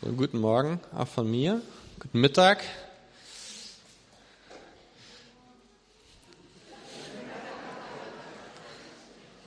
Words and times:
So, 0.00 0.12
guten 0.12 0.38
Morgen 0.38 0.78
auch 0.96 1.08
von 1.08 1.28
mir. 1.28 1.60
Guten 1.98 2.20
Mittag. 2.20 2.62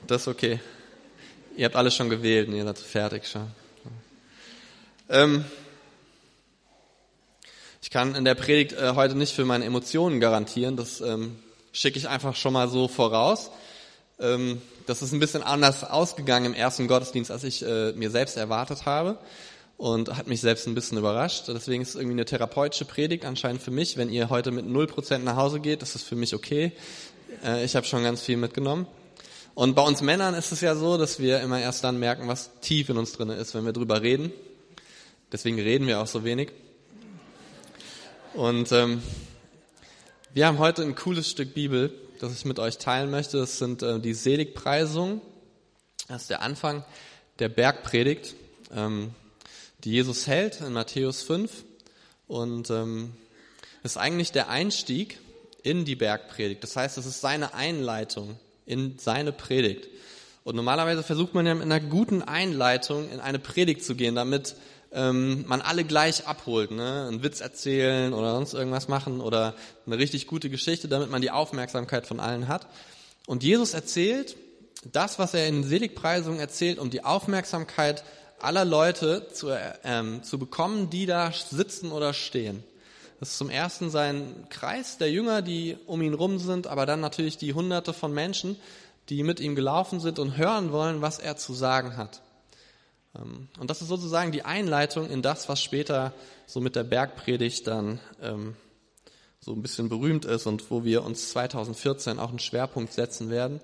Das 0.08 0.24
ist 0.24 0.28
okay. 0.28 0.60
Ihr 1.56 1.64
habt 1.64 1.78
alles 1.78 1.96
schon 1.96 2.10
gewählt 2.10 2.50
und 2.50 2.56
ihr 2.56 2.66
seid 2.66 2.80
fertig 2.80 3.30
schon. 3.30 3.48
Ähm, 5.08 5.46
ich 7.82 7.90
kann 7.90 8.16
in 8.16 8.26
der 8.26 8.36
Predigt 8.36 8.74
äh, 8.74 8.92
heute 8.96 9.16
nicht 9.16 9.34
für 9.34 9.46
meine 9.46 9.64
Emotionen 9.64 10.20
garantieren. 10.20 10.76
Das 10.76 11.00
ähm, 11.00 11.40
schicke 11.72 11.98
ich 11.98 12.10
einfach 12.10 12.36
schon 12.36 12.52
mal 12.52 12.68
so 12.68 12.90
voraus. 12.90 13.52
Ähm, 14.20 14.62
das 14.86 15.02
ist 15.02 15.14
ein 15.14 15.22
bisschen 15.22 15.44
anders 15.44 15.86
ausgegangen 15.86 16.48
im 16.48 16.54
ersten 16.54 16.90
Gottesdienst, 16.90 17.32
als 17.32 17.46
ich 17.46 17.66
äh, 17.66 17.94
mir 17.94 18.12
selbst 18.12 18.36
erwartet 18.36 18.86
habe 18.86 19.18
und 19.82 20.16
hat 20.16 20.28
mich 20.28 20.42
selbst 20.42 20.68
ein 20.68 20.76
bisschen 20.76 21.00
überrascht. 21.00 21.46
Deswegen 21.48 21.82
ist 21.82 21.90
es 21.90 21.96
irgendwie 21.96 22.14
eine 22.14 22.26
therapeutische 22.26 22.86
Predigt 22.86 23.26
anscheinend 23.26 23.64
für 23.64 23.72
mich. 23.72 23.98
Wenn 23.98 24.12
ihr 24.12 24.30
heute 24.30 24.52
mit 24.52 24.68
0% 24.68 25.18
nach 25.18 25.36
Hause 25.38 25.60
geht, 25.60 25.82
ist 25.82 25.96
das 25.96 26.04
für 26.04 26.16
mich 26.16 26.36
okay. 26.36 26.74
Äh, 27.44 27.66
ich 27.66 27.76
habe 27.76 27.84
schon 27.88 28.04
ganz 28.04 28.22
viel 28.22 28.38
mitgenommen. 28.38 28.86
Und 29.56 29.74
bei 29.74 29.82
uns 29.82 30.04
Männern 30.04 30.36
ist 30.36 30.52
es 30.52 30.62
ja 30.62 30.76
so, 30.76 31.00
dass 31.00 31.20
wir 31.20 31.40
immer 31.40 31.60
erst 31.60 31.84
dann 31.84 31.98
merken, 31.98 32.28
was 32.28 32.52
tief 32.62 32.90
in 32.90 32.98
uns 33.00 33.14
drin 33.14 33.30
ist, 33.30 33.56
wenn 33.56 33.66
wir 33.66 33.74
drüber 33.74 34.04
reden. 34.04 34.32
Deswegen 35.32 35.60
reden 35.60 35.88
wir 35.88 36.00
auch 36.00 36.06
so 36.06 36.24
wenig. 36.24 36.52
Und 38.36 38.72
ähm, 38.72 39.02
wir 40.32 40.46
haben 40.46 40.60
heute 40.60 40.84
ein 40.84 40.94
cooles 40.94 41.28
Stück 41.28 41.56
Bibel, 41.56 41.92
das 42.20 42.34
ich 42.34 42.46
mit 42.46 42.60
euch 42.60 42.78
teilen 42.78 43.10
möchte. 43.10 43.40
Das 43.40 43.58
sind 43.58 43.82
äh, 43.82 44.00
die 44.00 44.14
Seligpreisungen. 44.14 45.22
Das 46.08 46.22
ist 46.22 46.30
der 46.30 46.44
Anfang 46.44 46.86
der 47.40 47.50
Bergpredigt. 47.50 48.36
Ähm, 48.76 49.16
die 49.84 49.92
Jesus 49.92 50.28
hält 50.28 50.62
in 50.62 50.74
Matthäus 50.74 51.24
5 51.24 51.52
und 52.28 52.70
ähm, 52.70 53.14
ist 53.84 53.98
eigentlich 53.98 54.32
der 54.32 54.50
Einstieg 54.50 55.20
in 55.64 55.86
die 55.86 55.96
Bergpredigt. 55.96 56.64
Das 56.64 56.76
heißt, 56.76 56.98
es 56.98 57.06
ist 57.06 57.22
seine 57.22 57.54
Einleitung 57.54 58.40
in 58.66 58.98
seine 59.00 59.32
Predigt. 59.32 59.88
Und 60.44 60.56
normalerweise 60.56 61.04
versucht 61.04 61.34
man 61.34 61.46
ja 61.46 61.54
mit 61.54 61.64
einer 61.64 61.80
guten 61.80 62.22
Einleitung 62.22 63.10
in 63.12 63.20
eine 63.20 63.40
Predigt 63.40 63.84
zu 63.84 63.96
gehen, 63.96 64.16
damit 64.16 64.56
ähm, 64.92 65.46
man 65.48 65.62
alle 65.62 65.84
gleich 65.84 66.28
abholt, 66.28 66.72
ne? 66.72 67.08
einen 67.08 67.24
Witz 67.24 67.42
erzählen 67.42 68.14
oder 68.14 68.34
sonst 68.34 68.54
irgendwas 68.54 68.88
machen 68.88 69.22
oder 69.22 69.56
eine 69.86 69.98
richtig 69.98 70.28
gute 70.28 70.50
Geschichte, 70.50 70.88
damit 70.88 71.10
man 71.10 71.22
die 71.22 71.32
Aufmerksamkeit 71.32 72.08
von 72.08 72.20
allen 72.20 72.48
hat. 72.48 72.68
Und 73.28 73.44
Jesus 73.44 73.74
erzählt 73.74 74.36
das, 74.92 75.20
was 75.20 75.34
er 75.34 75.48
in 75.48 75.64
Seligpreisungen 75.64 76.40
erzählt, 76.40 76.80
um 76.80 76.90
die 76.90 77.04
Aufmerksamkeit 77.04 78.04
aller 78.44 78.66
Leute 78.66 79.28
zu, 79.32 79.50
ähm, 79.84 80.24
zu 80.24 80.40
bekommen, 80.40 80.90
die 80.90 81.06
da 81.06 81.32
sitzen 81.32 81.92
oder 81.92 82.14
stehen. 82.14 82.64
Das 83.20 83.30
ist 83.30 83.38
zum 83.38 83.50
ersten 83.50 83.92
sein 83.92 84.48
Kreis 84.50 84.98
der 84.98 85.12
Jünger, 85.12 85.42
die 85.42 85.78
um 85.86 86.02
ihn 86.02 86.16
rum 86.16 86.40
sind, 86.40 86.66
aber 86.66 86.86
dann 86.86 87.02
natürlich 87.02 87.38
die 87.38 87.54
Hunderte 87.54 87.94
von 87.94 88.14
Menschen, 88.14 88.56
die 89.10 89.24
mit 89.24 89.40
ihm 89.40 89.56
gelaufen 89.56 90.00
sind 90.00 90.18
und 90.18 90.38
hören 90.38 90.72
wollen, 90.72 91.02
was 91.02 91.20
er 91.20 91.38
zu 91.38 91.54
sagen 91.54 91.98
hat. 91.98 92.22
Ähm, 93.16 93.48
und 93.60 93.70
das 93.70 93.82
ist 93.82 93.90
sozusagen 93.90 94.32
die 94.32 94.44
Einleitung 94.44 95.10
in 95.10 95.22
das, 95.22 95.50
was 95.50 95.62
später 95.62 96.14
so 96.48 96.62
mit 96.62 96.76
der 96.76 96.84
Bergpredigt 96.84 97.68
dann 97.68 98.00
ähm, 98.22 98.56
so 99.40 99.54
ein 99.54 99.62
bisschen 99.62 99.90
berühmt 99.90 100.26
ist 100.26 100.48
und 100.48 100.70
wo 100.72 100.84
wir 100.84 101.04
uns 101.04 101.30
2014 101.32 102.20
auch 102.20 102.30
einen 102.30 102.40
Schwerpunkt 102.40 102.94
setzen 102.94 103.30
werden, 103.30 103.60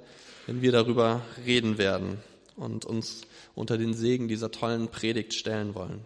wenn 0.45 0.61
wir 0.61 0.71
darüber 0.71 1.21
reden 1.45 1.77
werden 1.77 2.19
und 2.57 2.85
uns 2.85 3.21
unter 3.55 3.77
den 3.77 3.93
Segen 3.93 4.27
dieser 4.27 4.51
tollen 4.51 4.89
Predigt 4.89 5.33
stellen 5.33 5.75
wollen. 5.75 6.01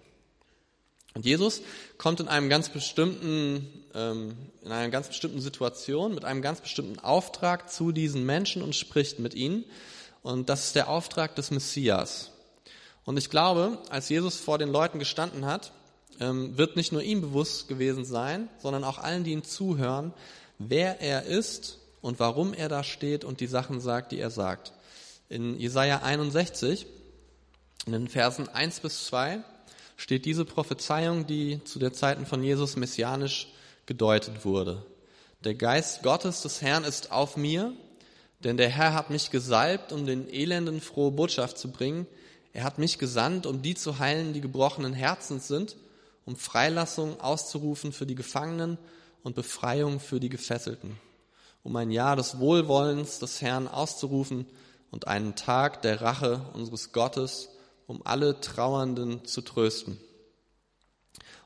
Und 1.14 1.26
Jesus 1.26 1.62
kommt 1.98 2.20
in 2.20 2.28
einem 2.28 2.50
ganz 2.50 2.70
bestimmten, 2.70 3.68
ähm, 3.94 4.36
in 4.64 4.72
einer 4.72 4.90
ganz 4.90 5.08
bestimmten 5.08 5.42
Situation 5.42 6.14
mit 6.14 6.24
einem 6.24 6.42
ganz 6.42 6.62
bestimmten 6.62 7.00
Auftrag 7.00 7.70
zu 7.70 7.92
diesen 7.92 8.26
Menschen 8.26 8.62
und 8.62 8.76
spricht 8.76 9.20
mit 9.20 9.34
ihnen. 9.34 9.66
Und 10.22 10.50
das 10.50 10.68
ist 10.68 10.76
der 10.76 10.88
Auftrag 10.88 11.36
des 11.36 11.52
Messias. 11.52 12.32
Und 13.04 13.18
ich 13.18 13.30
glaube, 13.30 13.80
als 13.90 14.08
Jesus 14.10 14.38
vor 14.38 14.58
den 14.58 14.70
Leuten 14.70 15.00
gestanden 15.00 15.46
hat, 15.46 15.74
ähm, 16.20 16.58
wird 16.58 16.76
nicht 16.76 16.92
nur 16.92 17.02
ihm 17.02 17.20
bewusst 17.20 17.68
gewesen 17.68 18.06
sein, 18.06 18.48
sondern 18.60 18.84
auch 18.84 19.00
allen, 19.00 19.24
die 19.24 19.32
ihm 19.32 19.44
zuhören, 19.44 20.14
wer 20.60 21.02
er 21.02 21.24
ist 21.24 21.80
und 22.02 22.20
warum 22.20 22.54
er 22.54 22.70
da 22.70 22.84
steht 22.84 23.26
und 23.26 23.40
die 23.40 23.48
Sachen 23.48 23.82
sagt, 23.82 24.12
die 24.12 24.20
er 24.20 24.30
sagt. 24.30 24.72
In 25.32 25.58
Jesaja 25.58 26.02
61 26.02 26.86
in 27.86 27.94
den 27.94 28.10
Versen 28.10 28.50
1 28.50 28.82
bis 28.82 29.06
2 29.06 29.42
steht 29.96 30.26
diese 30.26 30.44
Prophezeiung, 30.44 31.26
die 31.26 31.64
zu 31.64 31.80
der 31.80 31.94
Zeiten 31.94 32.26
von 32.26 32.44
Jesus 32.44 32.76
messianisch 32.76 33.48
gedeutet 33.86 34.44
wurde. 34.44 34.86
Der 35.46 35.56
Geist 35.56 36.04
Gottes 36.04 36.42
des 36.42 36.62
Herrn 36.62 36.84
ist 36.84 37.14
auf 37.14 37.38
mir, 37.38 37.72
denn 38.44 38.58
der 38.58 38.68
Herr 38.68 38.94
hat 38.94 39.10
mich 39.10 39.32
gesalbt, 39.32 39.94
um 39.94 40.06
den 40.06 40.28
Elenden 40.28 40.82
frohe 40.82 41.12
Botschaft 41.12 41.58
zu 41.58 41.72
bringen. 41.72 42.08
Er 42.52 42.66
hat 42.66 42.78
mich 42.78 42.98
gesandt, 42.98 43.46
um 43.46 43.62
die 43.62 43.76
zu 43.76 44.00
heilen, 44.00 44.34
die 44.34 44.42
gebrochenen 44.42 44.92
Herzens 44.92 45.48
sind, 45.48 45.78
um 46.26 46.36
Freilassung 46.36 47.22
auszurufen 47.22 47.94
für 47.94 48.06
die 48.06 48.16
Gefangenen 48.16 48.78
und 49.24 49.34
Befreiung 49.34 50.02
für 50.02 50.20
die 50.20 50.28
Gefesselten, 50.28 51.00
um 51.64 51.74
ein 51.78 51.90
Jahr 51.90 52.18
des 52.18 52.38
Wohlwollens 52.38 53.20
des 53.20 53.42
Herrn 53.42 53.70
auszurufen 53.70 54.46
und 54.92 55.08
einen 55.08 55.36
Tag 55.36 55.82
der 55.82 56.02
Rache 56.02 56.42
unseres 56.54 56.92
Gottes 56.92 57.50
um 57.92 58.02
alle 58.06 58.40
Trauernden 58.40 59.26
zu 59.26 59.42
trösten. 59.42 59.98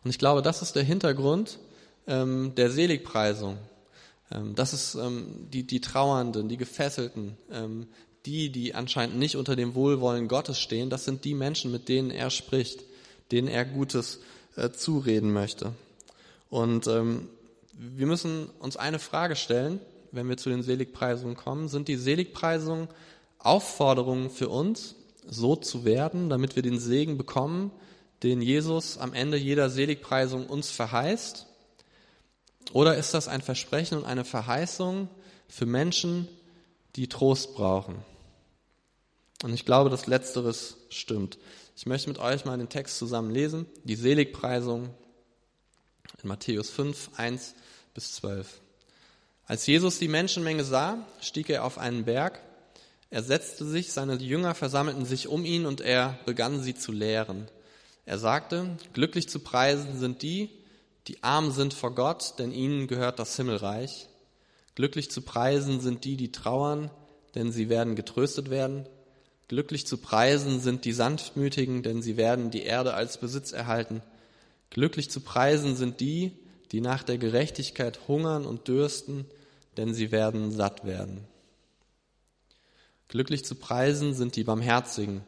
Und 0.03 0.11
ich 0.11 0.19
glaube, 0.19 0.43
das 0.43 0.61
ist 0.61 0.75
der 0.75 0.83
Hintergrund 0.83 1.57
ähm, 2.05 2.53
der 2.55 2.69
Seligpreisung. 2.69 3.57
Ähm, 4.31 4.53
das 4.53 4.71
ist 4.71 4.93
ähm, 4.93 5.47
die, 5.51 5.63
die 5.63 5.81
Trauernden, 5.81 6.47
die 6.47 6.57
Gefesselten, 6.57 7.35
ähm, 7.51 7.87
die, 8.27 8.51
die 8.51 8.75
anscheinend 8.75 9.17
nicht 9.17 9.37
unter 9.37 9.55
dem 9.55 9.73
Wohlwollen 9.73 10.27
Gottes 10.27 10.59
stehen. 10.59 10.91
Das 10.91 11.03
sind 11.03 11.25
die 11.25 11.33
Menschen, 11.33 11.71
mit 11.71 11.89
denen 11.89 12.11
er 12.11 12.29
spricht, 12.29 12.83
denen 13.31 13.47
er 13.47 13.65
Gutes 13.65 14.19
äh, 14.55 14.69
zureden 14.69 15.33
möchte. 15.33 15.73
Und 16.51 16.85
ähm, 16.85 17.27
wir 17.73 18.05
müssen 18.05 18.51
uns 18.59 18.77
eine 18.77 18.99
Frage 18.99 19.35
stellen, 19.35 19.79
wenn 20.11 20.29
wir 20.29 20.37
zu 20.37 20.49
den 20.49 20.61
Seligpreisungen 20.61 21.35
kommen. 21.35 21.69
Sind 21.69 21.87
die 21.87 21.97
Seligpreisungen 21.97 22.87
Aufforderungen 23.39 24.29
für 24.29 24.49
uns, 24.49 24.95
so 25.27 25.55
zu 25.55 25.85
werden, 25.85 26.29
damit 26.29 26.55
wir 26.55 26.63
den 26.63 26.79
Segen 26.79 27.17
bekommen, 27.17 27.71
den 28.23 28.41
Jesus 28.41 28.97
am 28.97 29.13
Ende 29.13 29.37
jeder 29.37 29.69
Seligpreisung 29.69 30.47
uns 30.47 30.71
verheißt? 30.71 31.47
Oder 32.73 32.97
ist 32.97 33.13
das 33.13 33.27
ein 33.27 33.41
Versprechen 33.41 33.97
und 33.97 34.05
eine 34.05 34.25
Verheißung 34.25 35.09
für 35.47 35.65
Menschen, 35.65 36.27
die 36.95 37.07
Trost 37.07 37.55
brauchen? 37.55 38.03
Und 39.43 39.53
ich 39.53 39.65
glaube, 39.65 39.89
dass 39.89 40.07
letzteres 40.07 40.77
stimmt. 40.89 41.37
Ich 41.75 41.85
möchte 41.85 42.09
mit 42.09 42.19
euch 42.19 42.45
mal 42.45 42.57
den 42.57 42.69
Text 42.69 42.97
zusammen 42.97 43.31
lesen, 43.31 43.65
die 43.83 43.95
Seligpreisung 43.95 44.89
in 46.23 46.29
Matthäus 46.29 46.69
5, 46.69 47.11
1 47.17 47.53
bis 47.93 48.15
12. 48.15 48.61
Als 49.45 49.67
Jesus 49.67 49.99
die 49.99 50.07
Menschenmenge 50.07 50.63
sah, 50.63 51.05
stieg 51.21 51.49
er 51.49 51.63
auf 51.63 51.77
einen 51.77 52.05
Berg 52.05 52.41
er 53.09 53.23
setzte 53.23 53.65
sich, 53.65 53.93
seine 53.93 54.15
Jünger 54.15 54.55
versammelten 54.55 55.05
sich 55.05 55.27
um 55.27 55.45
ihn 55.45 55.65
und 55.65 55.81
er 55.81 56.19
begann 56.25 56.61
sie 56.61 56.75
zu 56.75 56.91
lehren. 56.91 57.47
Er 58.05 58.19
sagte, 58.19 58.77
glücklich 58.93 59.29
zu 59.29 59.39
preisen 59.39 59.99
sind 59.99 60.21
die, 60.21 60.49
die 61.07 61.23
arm 61.23 61.51
sind 61.51 61.73
vor 61.73 61.93
Gott, 61.93 62.33
denn 62.39 62.51
ihnen 62.51 62.87
gehört 62.87 63.19
das 63.19 63.35
Himmelreich. 63.35 64.07
Glücklich 64.75 65.11
zu 65.11 65.21
preisen 65.21 65.79
sind 65.79 66.03
die, 66.03 66.17
die 66.17 66.31
trauern, 66.31 66.89
denn 67.35 67.51
sie 67.51 67.69
werden 67.69 67.95
getröstet 67.95 68.49
werden. 68.49 68.87
Glücklich 69.47 69.85
zu 69.85 69.97
preisen 69.97 70.59
sind 70.59 70.85
die 70.85 70.93
Sanftmütigen, 70.93 71.83
denn 71.83 72.01
sie 72.01 72.17
werden 72.17 72.49
die 72.49 72.63
Erde 72.63 72.95
als 72.95 73.19
Besitz 73.19 73.51
erhalten. 73.51 74.01
Glücklich 74.71 75.11
zu 75.11 75.21
preisen 75.21 75.75
sind 75.75 75.99
die, 75.99 76.31
die 76.71 76.81
nach 76.81 77.03
der 77.03 77.19
Gerechtigkeit 77.19 78.07
hungern 78.07 78.45
und 78.45 78.67
dürsten, 78.67 79.25
denn 79.77 79.93
sie 79.93 80.11
werden 80.11 80.51
satt 80.51 80.85
werden. 80.85 81.27
Glücklich 83.07 83.45
zu 83.45 83.55
preisen 83.55 84.13
sind 84.13 84.35
die 84.35 84.43
Barmherzigen, 84.43 85.21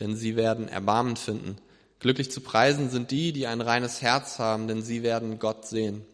denn 0.00 0.16
sie 0.16 0.36
werden 0.36 0.68
Erbarmen 0.68 1.16
finden. 1.16 1.56
Glücklich 2.00 2.30
zu 2.30 2.40
preisen 2.40 2.90
sind 2.90 3.10
die, 3.10 3.32
die 3.32 3.46
ein 3.46 3.60
reines 3.60 4.02
Herz 4.02 4.38
haben, 4.38 4.68
denn 4.68 4.82
sie 4.82 5.02
werden 5.02 5.38
Gott 5.38 5.66
sehen. 5.66 6.04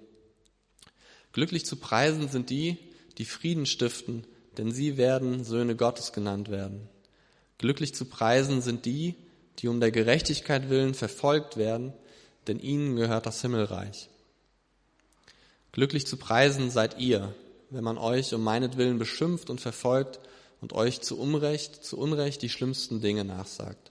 Glücklich 1.33 1.67
zu 1.67 1.77
preisen 1.77 2.29
sind 2.29 2.51
die, 2.51 2.79
die 3.19 3.25
Frieden 3.25 3.67
stiften, 3.67 4.27
denn 4.57 4.73
sie 4.73 4.97
werden 4.97 5.45
Söhne 5.45 5.77
Gottes 5.77 6.13
genannt 6.13 6.49
werden. 6.49 6.89
Glücklich 7.59 7.95
zu 7.95 8.05
preisen 8.05 8.63
sind 8.63 8.85
die, 8.85 9.15
die 9.59 9.69
um 9.69 9.81
der 9.81 9.91
Gerechtigkeit 9.91 10.71
willen 10.71 10.95
verfolgt 10.95 11.57
werden, 11.57 11.93
denn 12.47 12.59
ihnen 12.59 12.97
gehört 12.97 13.27
das 13.27 13.41
Himmelreich. 13.41 14.09
Glücklich 15.73 16.07
zu 16.07 16.17
preisen 16.17 16.71
seid 16.71 16.99
ihr, 16.99 17.35
wenn 17.71 17.85
man 17.85 17.99
euch 17.99 18.33
um 18.35 18.43
meinetwillen 18.43 18.99
beschimpft 18.99 19.51
und 19.51 19.61
verfolgt 19.61 20.21
und 20.65 20.73
euch 20.73 21.03
zu 21.03 21.21
Unrecht, 21.21 21.85
zu 21.85 21.99
Unrecht 21.99 22.41
die 22.41 22.49
schlimmsten 22.49 23.03
Dinge 23.03 23.23
nachsagt. 23.27 23.91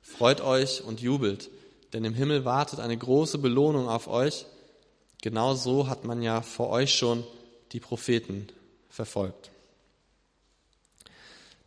Freut 0.00 0.42
euch 0.42 0.84
und 0.84 1.00
jubelt, 1.00 1.50
denn 1.92 2.04
im 2.04 2.14
Himmel 2.14 2.44
wartet 2.44 2.78
eine 2.78 2.96
große 2.96 3.38
Belohnung 3.38 3.88
auf 3.88 4.06
euch. 4.06 4.46
Genau 5.22 5.56
so 5.56 5.88
hat 5.88 6.04
man 6.04 6.22
ja 6.22 6.40
vor 6.40 6.70
euch 6.70 6.94
schon 6.94 7.24
die 7.72 7.80
Propheten 7.80 8.46
verfolgt. 8.88 9.50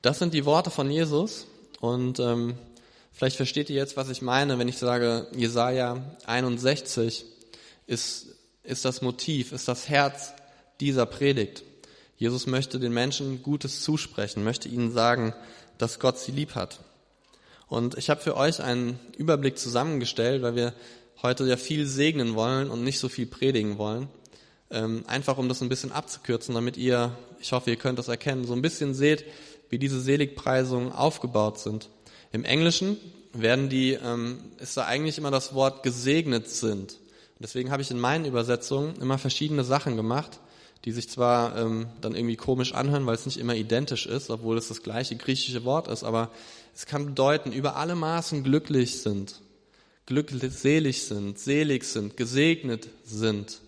Das 0.01 0.17
sind 0.17 0.33
die 0.33 0.45
Worte 0.45 0.69
von 0.69 0.89
Jesus 0.89 1.45
und 1.81 2.21
ähm, 2.21 2.57
vielleicht 3.11 3.35
versteht 3.35 3.69
ihr 3.69 3.75
jetzt, 3.75 3.97
was 3.97 4.07
ich 4.07 4.21
meine, 4.21 4.57
wenn 4.59 4.69
ich 4.69 4.77
sage, 4.77 5.27
Jesaja 5.35 6.01
61 6.25 7.25
ist, 7.85 8.27
ist 8.63 8.85
das 8.85 9.01
Motiv, 9.01 9.51
ist 9.51 9.67
das 9.67 9.89
Herz 9.89 10.31
dieser 10.79 11.05
Predigt. 11.05 11.63
Jesus 12.17 12.47
möchte 12.47 12.79
den 12.79 12.93
Menschen 12.93 13.43
Gutes 13.43 13.81
zusprechen, 13.81 14.43
möchte 14.43 14.67
ihnen 14.69 14.91
sagen, 14.91 15.33
dass 15.77 15.99
Gott 15.99 16.17
sie 16.17 16.31
lieb 16.31 16.55
hat. 16.55 16.79
Und 17.67 17.97
ich 17.97 18.09
habe 18.09 18.21
für 18.21 18.35
euch 18.35 18.61
einen 18.61 18.99
Überblick 19.17 19.59
zusammengestellt, 19.59 20.41
weil 20.41 20.55
wir 20.55 20.73
heute 21.21 21.45
ja 21.45 21.57
viel 21.57 21.85
segnen 21.85 22.35
wollen 22.35 22.69
und 22.69 22.83
nicht 22.83 22.99
so 22.99 23.09
viel 23.09 23.27
predigen 23.27 23.77
wollen. 23.77 24.07
Ähm, 24.71 25.03
einfach 25.07 25.37
um 25.37 25.47
das 25.47 25.61
ein 25.61 25.69
bisschen 25.69 25.91
abzukürzen, 25.91 26.55
damit 26.55 26.75
ihr, 26.75 27.17
ich 27.39 27.51
hoffe, 27.51 27.69
ihr 27.69 27.77
könnt 27.77 27.99
das 27.99 28.07
erkennen, 28.07 28.45
so 28.45 28.53
ein 28.53 28.61
bisschen 28.61 28.93
seht, 28.93 29.25
wie 29.69 29.79
diese 29.79 30.01
Seligpreisungen 30.01 30.91
aufgebaut 30.91 31.59
sind. 31.59 31.89
Im 32.31 32.43
Englischen 32.45 32.97
werden 33.33 33.69
die, 33.69 33.93
ähm, 33.93 34.39
ist 34.59 34.75
da 34.75 34.85
eigentlich 34.85 35.17
immer 35.17 35.31
das 35.31 35.53
Wort 35.53 35.83
gesegnet 35.83 36.49
sind. 36.49 36.97
Deswegen 37.39 37.71
habe 37.71 37.81
ich 37.81 37.91
in 37.91 37.99
meinen 37.99 38.25
Übersetzungen 38.25 38.95
immer 38.99 39.17
verschiedene 39.17 39.63
Sachen 39.63 39.95
gemacht, 39.95 40.39
die 40.87 40.93
sich 40.93 41.09
zwar 41.09 41.57
ähm, 41.57 41.87
dann 41.99 42.15
irgendwie 42.15 42.37
komisch 42.37 42.73
anhören, 42.73 43.05
weil 43.05 43.15
es 43.15 43.25
nicht 43.25 43.35
immer 43.35 43.55
identisch 43.55 44.05
ist, 44.05 44.29
obwohl 44.29 44.57
es 44.57 44.69
das 44.69 44.83
gleiche 44.83 45.17
griechische 45.17 45.65
Wort 45.65 45.89
ist, 45.89 46.05
aber 46.05 46.31
es 46.73 46.85
kann 46.85 47.07
bedeuten, 47.07 47.51
über 47.51 47.75
alle 47.75 47.93
Maßen 47.93 48.41
glücklich 48.41 49.01
sind, 49.01 49.41
glückselig 50.05 51.03
sind, 51.03 51.37
selig 51.39 51.83
sind, 51.83 52.15
gesegnet 52.15 52.87
sind. 53.03 53.59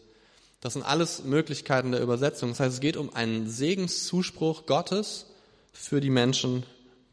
Das 0.62 0.72
sind 0.74 0.84
alles 0.84 1.26
Möglichkeiten 1.26 1.92
der 1.92 2.02
Übersetzung. 2.02 2.52
Das 2.52 2.62
heißt, 2.62 2.76
es 2.76 2.80
geht 2.80 2.96
um 2.96 3.14
einen 3.14 3.50
Segenszuspruch 3.50 4.66
Gottes 4.66 5.26
für 5.74 6.00
die 6.00 6.10
Menschen 6.10 6.64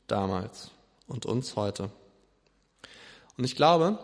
damals 0.07 0.71
und 1.09 1.27
uns 1.27 1.57
heute. 1.57 1.91
Und 3.37 3.43
ich 3.43 3.57
glaube, 3.57 3.99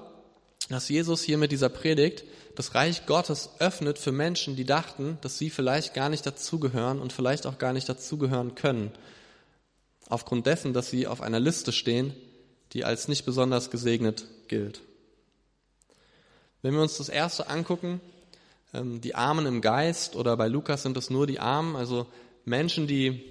dass 0.68 0.88
Jesus 0.88 1.22
hier 1.22 1.38
mit 1.38 1.52
dieser 1.52 1.68
Predigt 1.68 2.24
das 2.54 2.74
Reich 2.74 3.06
Gottes 3.06 3.50
öffnet 3.58 3.98
für 3.98 4.12
Menschen, 4.12 4.56
die 4.56 4.64
dachten, 4.64 5.18
dass 5.22 5.38
sie 5.38 5.50
vielleicht 5.50 5.94
gar 5.94 6.08
nicht 6.08 6.26
dazugehören 6.26 7.00
und 7.00 7.12
vielleicht 7.12 7.46
auch 7.46 7.58
gar 7.58 7.72
nicht 7.72 7.88
dazugehören 7.88 8.54
können. 8.54 8.92
Aufgrund 10.08 10.46
dessen, 10.46 10.72
dass 10.72 10.90
sie 10.90 11.06
auf 11.06 11.22
einer 11.22 11.40
Liste 11.40 11.72
stehen, 11.72 12.14
die 12.72 12.84
als 12.84 13.08
nicht 13.08 13.24
besonders 13.24 13.70
gesegnet 13.70 14.26
gilt. 14.48 14.82
Wenn 16.60 16.74
wir 16.74 16.82
uns 16.82 16.98
das 16.98 17.08
erste 17.08 17.48
angucken, 17.48 18.00
ähm, 18.74 19.00
die 19.00 19.14
Armen 19.14 19.46
im 19.46 19.60
Geist 19.60 20.16
oder 20.16 20.36
bei 20.36 20.48
Lukas 20.48 20.82
sind 20.82 20.96
es 20.96 21.10
nur 21.10 21.26
die 21.26 21.40
Armen, 21.40 21.76
also 21.76 22.06
Menschen, 22.44 22.86
die 22.86 23.24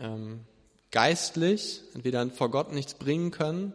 ähm, 0.00 0.40
geistlich 0.90 1.80
entweder 1.94 2.28
vor 2.30 2.50
Gott 2.50 2.72
nichts 2.72 2.94
bringen 2.94 3.30
können, 3.30 3.72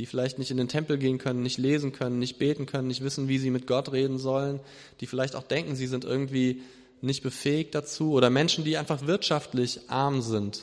die 0.00 0.06
vielleicht 0.06 0.38
nicht 0.38 0.50
in 0.50 0.56
den 0.56 0.66
Tempel 0.66 0.96
gehen 0.96 1.18
können, 1.18 1.42
nicht 1.42 1.58
lesen 1.58 1.92
können, 1.92 2.18
nicht 2.18 2.38
beten 2.38 2.64
können, 2.64 2.88
nicht 2.88 3.04
wissen, 3.04 3.28
wie 3.28 3.36
sie 3.36 3.50
mit 3.50 3.66
Gott 3.66 3.92
reden 3.92 4.16
sollen, 4.16 4.58
die 5.00 5.06
vielleicht 5.06 5.36
auch 5.36 5.42
denken, 5.42 5.76
sie 5.76 5.86
sind 5.86 6.06
irgendwie 6.06 6.62
nicht 7.02 7.22
befähigt 7.22 7.74
dazu, 7.74 8.12
oder 8.12 8.30
Menschen, 8.30 8.64
die 8.64 8.78
einfach 8.78 9.06
wirtschaftlich 9.06 9.90
arm 9.90 10.22
sind. 10.22 10.62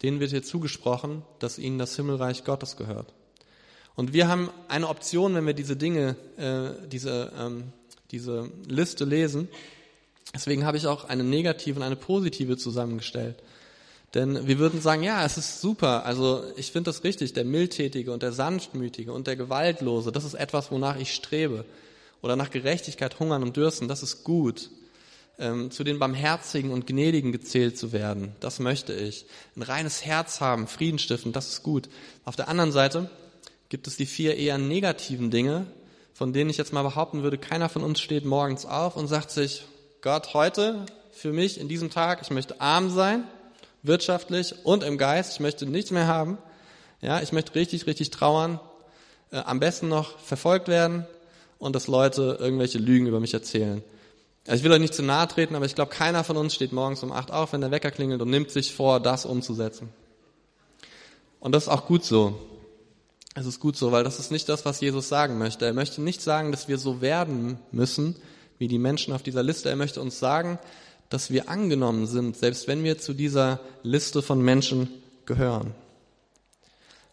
Denen 0.00 0.20
wird 0.20 0.30
hier 0.30 0.44
zugesprochen, 0.44 1.22
dass 1.40 1.58
ihnen 1.58 1.80
das 1.80 1.96
Himmelreich 1.96 2.44
Gottes 2.44 2.76
gehört. 2.76 3.12
Und 3.96 4.12
wir 4.12 4.28
haben 4.28 4.48
eine 4.68 4.86
Option, 4.86 5.34
wenn 5.34 5.46
wir 5.46 5.54
diese 5.54 5.74
Dinge, 5.74 6.14
äh, 6.36 6.86
diese, 6.86 7.32
ähm, 7.36 7.64
diese 8.12 8.48
Liste 8.68 9.06
lesen. 9.06 9.48
Deswegen 10.32 10.64
habe 10.64 10.76
ich 10.76 10.86
auch 10.86 11.06
eine 11.06 11.24
negative 11.24 11.80
und 11.80 11.82
eine 11.82 11.96
positive 11.96 12.56
zusammengestellt. 12.58 13.42
Denn 14.14 14.46
wir 14.46 14.58
würden 14.58 14.80
sagen, 14.80 15.02
ja, 15.02 15.24
es 15.24 15.36
ist 15.36 15.60
super. 15.60 16.06
Also 16.06 16.42
ich 16.56 16.72
finde 16.72 16.88
das 16.88 17.04
richtig. 17.04 17.34
Der 17.34 17.44
Mildtätige 17.44 18.12
und 18.12 18.22
der 18.22 18.32
Sanftmütige 18.32 19.12
und 19.12 19.26
der 19.26 19.36
Gewaltlose, 19.36 20.12
das 20.12 20.24
ist 20.24 20.34
etwas, 20.34 20.70
wonach 20.70 20.96
ich 20.96 21.12
strebe. 21.14 21.64
Oder 22.22 22.36
nach 22.36 22.50
Gerechtigkeit 22.50 23.18
hungern 23.20 23.42
und 23.42 23.56
dürsten, 23.56 23.86
das 23.86 24.02
ist 24.02 24.24
gut. 24.24 24.70
Ähm, 25.38 25.70
zu 25.70 25.84
den 25.84 26.00
Barmherzigen 26.00 26.72
und 26.72 26.86
Gnädigen 26.86 27.30
gezählt 27.30 27.78
zu 27.78 27.92
werden, 27.92 28.32
das 28.40 28.58
möchte 28.58 28.92
ich. 28.92 29.24
Ein 29.54 29.62
reines 29.62 30.04
Herz 30.04 30.40
haben, 30.40 30.66
Frieden 30.66 30.98
stiften, 30.98 31.32
das 31.32 31.48
ist 31.48 31.62
gut. 31.62 31.88
Auf 32.24 32.34
der 32.34 32.48
anderen 32.48 32.72
Seite 32.72 33.08
gibt 33.68 33.86
es 33.86 33.96
die 33.96 34.06
vier 34.06 34.36
eher 34.36 34.58
negativen 34.58 35.30
Dinge, 35.30 35.66
von 36.12 36.32
denen 36.32 36.50
ich 36.50 36.56
jetzt 36.56 36.72
mal 36.72 36.82
behaupten 36.82 37.22
würde, 37.22 37.38
keiner 37.38 37.68
von 37.68 37.84
uns 37.84 38.00
steht 38.00 38.24
morgens 38.24 38.66
auf 38.66 38.96
und 38.96 39.06
sagt 39.06 39.30
sich, 39.30 39.62
Gott, 40.00 40.34
heute 40.34 40.86
für 41.12 41.32
mich 41.32 41.60
in 41.60 41.68
diesem 41.68 41.90
Tag, 41.90 42.20
ich 42.22 42.30
möchte 42.30 42.60
arm 42.60 42.90
sein, 42.90 43.22
wirtschaftlich 43.88 44.54
und 44.64 44.84
im 44.84 44.98
Geist. 44.98 45.32
Ich 45.32 45.40
möchte 45.40 45.66
nichts 45.66 45.90
mehr 45.90 46.06
haben. 46.06 46.38
Ja, 47.00 47.20
ich 47.20 47.32
möchte 47.32 47.54
richtig, 47.54 47.86
richtig 47.86 48.10
trauern. 48.10 48.60
Äh, 49.30 49.38
am 49.38 49.60
besten 49.60 49.88
noch 49.88 50.18
verfolgt 50.18 50.68
werden 50.68 51.06
und 51.58 51.74
dass 51.74 51.86
Leute 51.86 52.38
irgendwelche 52.40 52.78
Lügen 52.78 53.06
über 53.06 53.20
mich 53.20 53.34
erzählen. 53.34 53.82
Also 54.46 54.60
ich 54.60 54.64
will 54.64 54.72
euch 54.72 54.80
nicht 54.80 54.94
zu 54.94 55.02
nahe 55.02 55.28
treten, 55.28 55.56
aber 55.56 55.66
ich 55.66 55.74
glaube, 55.74 55.90
keiner 55.90 56.24
von 56.24 56.36
uns 56.36 56.54
steht 56.54 56.72
morgens 56.72 57.02
um 57.02 57.12
acht 57.12 57.30
auf, 57.30 57.52
wenn 57.52 57.60
der 57.60 57.70
Wecker 57.70 57.90
klingelt 57.90 58.22
und 58.22 58.30
nimmt 58.30 58.50
sich 58.50 58.72
vor, 58.72 59.00
das 59.00 59.26
umzusetzen. 59.26 59.90
Und 61.40 61.52
das 61.52 61.64
ist 61.64 61.68
auch 61.68 61.86
gut 61.86 62.04
so. 62.04 62.38
Es 63.34 63.46
ist 63.46 63.60
gut 63.60 63.76
so, 63.76 63.92
weil 63.92 64.04
das 64.04 64.18
ist 64.18 64.32
nicht 64.32 64.48
das, 64.48 64.64
was 64.64 64.80
Jesus 64.80 65.08
sagen 65.08 65.38
möchte. 65.38 65.66
Er 65.66 65.74
möchte 65.74 66.00
nicht 66.00 66.22
sagen, 66.22 66.50
dass 66.50 66.66
wir 66.66 66.78
so 66.78 67.00
werden 67.00 67.58
müssen, 67.72 68.16
wie 68.58 68.68
die 68.68 68.78
Menschen 68.78 69.12
auf 69.12 69.22
dieser 69.22 69.42
Liste. 69.42 69.68
Er 69.68 69.76
möchte 69.76 70.00
uns 70.00 70.18
sagen, 70.18 70.58
dass 71.08 71.30
wir 71.30 71.48
angenommen 71.48 72.06
sind, 72.06 72.36
selbst 72.36 72.68
wenn 72.68 72.84
wir 72.84 72.98
zu 72.98 73.14
dieser 73.14 73.60
Liste 73.82 74.22
von 74.22 74.42
Menschen 74.42 74.88
gehören. 75.26 75.74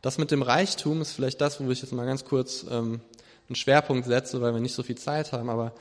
Das 0.02 0.18
mit 0.18 0.32
dem 0.32 0.42
Reichtum 0.42 1.02
ist 1.02 1.14
vielleicht 1.14 1.42
das, 1.42 1.60
wo 1.60 1.70
ich 1.72 1.82
jetzt 1.82 1.94
mal 1.94 2.06
ganz 2.06 2.26
kurz 2.26 2.66
ähm, 2.70 3.02
einen 3.48 3.56
Schwerpunkt 3.56 4.06
setze, 4.06 4.42
weil 4.42 4.54
wir 4.54 4.62
nicht 4.62 4.76
so 4.76 4.84
viel 4.84 4.98
Zeit 4.98 5.32
haben. 5.32 5.50
Aber 5.50 5.72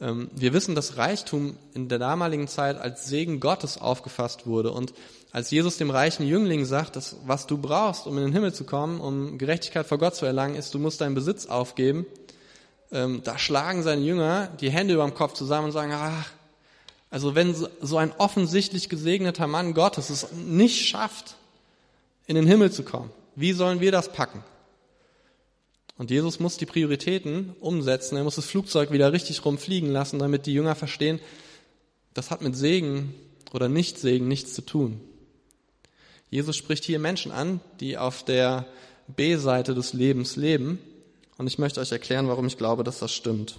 ähm, 0.00 0.30
wir 0.34 0.52
wissen, 0.52 0.74
dass 0.74 0.96
Reichtum 0.96 1.56
in 1.74 1.88
der 1.88 1.98
damaligen 1.98 2.48
Zeit 2.48 2.78
als 2.78 3.06
Segen 3.06 3.40
Gottes 3.40 3.78
aufgefasst 3.78 4.46
wurde. 4.46 4.72
Und 4.72 4.92
als 5.32 5.50
Jesus 5.50 5.76
dem 5.76 5.90
reichen 5.90 6.26
Jüngling 6.26 6.64
sagt, 6.64 6.96
dass 6.96 7.16
was 7.24 7.46
du 7.46 7.56
brauchst, 7.56 8.06
um 8.06 8.16
in 8.18 8.24
den 8.24 8.32
Himmel 8.32 8.52
zu 8.52 8.64
kommen, 8.64 9.00
um 9.00 9.38
Gerechtigkeit 9.38 9.86
vor 9.86 9.98
Gott 9.98 10.14
zu 10.14 10.26
erlangen, 10.26 10.56
ist, 10.56 10.74
du 10.74 10.78
musst 10.78 11.00
deinen 11.00 11.14
Besitz 11.14 11.46
aufgeben. 11.46 12.04
Ähm, 12.92 13.22
da 13.22 13.38
schlagen 13.38 13.82
seine 13.82 14.02
Jünger 14.02 14.48
die 14.60 14.70
Hände 14.70 14.94
über 14.94 15.04
dem 15.04 15.14
Kopf 15.14 15.34
zusammen 15.34 15.66
und 15.66 15.72
sagen, 15.72 15.92
ach, 15.94 16.30
also 17.10 17.34
wenn 17.34 17.54
so 17.54 17.96
ein 17.96 18.12
offensichtlich 18.18 18.88
gesegneter 18.88 19.46
Mann 19.46 19.74
Gottes 19.74 20.10
es 20.10 20.32
nicht 20.32 20.86
schafft, 20.86 21.34
in 22.26 22.36
den 22.36 22.46
Himmel 22.46 22.70
zu 22.70 22.84
kommen, 22.84 23.10
wie 23.34 23.52
sollen 23.52 23.80
wir 23.80 23.90
das 23.90 24.12
packen? 24.12 24.44
Und 25.98 26.10
Jesus 26.10 26.40
muss 26.40 26.56
die 26.56 26.66
Prioritäten 26.66 27.54
umsetzen. 27.60 28.16
Er 28.16 28.24
muss 28.24 28.36
das 28.36 28.46
Flugzeug 28.46 28.90
wieder 28.90 29.12
richtig 29.12 29.44
rumfliegen 29.44 29.90
lassen, 29.90 30.18
damit 30.18 30.46
die 30.46 30.54
Jünger 30.54 30.74
verstehen, 30.74 31.20
das 32.14 32.30
hat 32.30 32.40
mit 32.40 32.56
Segen 32.56 33.14
oder 33.52 33.68
Nichtsegen 33.68 34.26
nichts 34.26 34.54
zu 34.54 34.62
tun. 34.62 35.00
Jesus 36.30 36.56
spricht 36.56 36.84
hier 36.84 36.98
Menschen 36.98 37.32
an, 37.32 37.60
die 37.80 37.98
auf 37.98 38.24
der 38.24 38.66
B-Seite 39.08 39.74
des 39.74 39.92
Lebens 39.92 40.36
leben. 40.36 40.78
Und 41.36 41.46
ich 41.46 41.58
möchte 41.58 41.80
euch 41.80 41.92
erklären, 41.92 42.28
warum 42.28 42.46
ich 42.46 42.56
glaube, 42.56 42.84
dass 42.84 43.00
das 43.00 43.12
stimmt. 43.12 43.56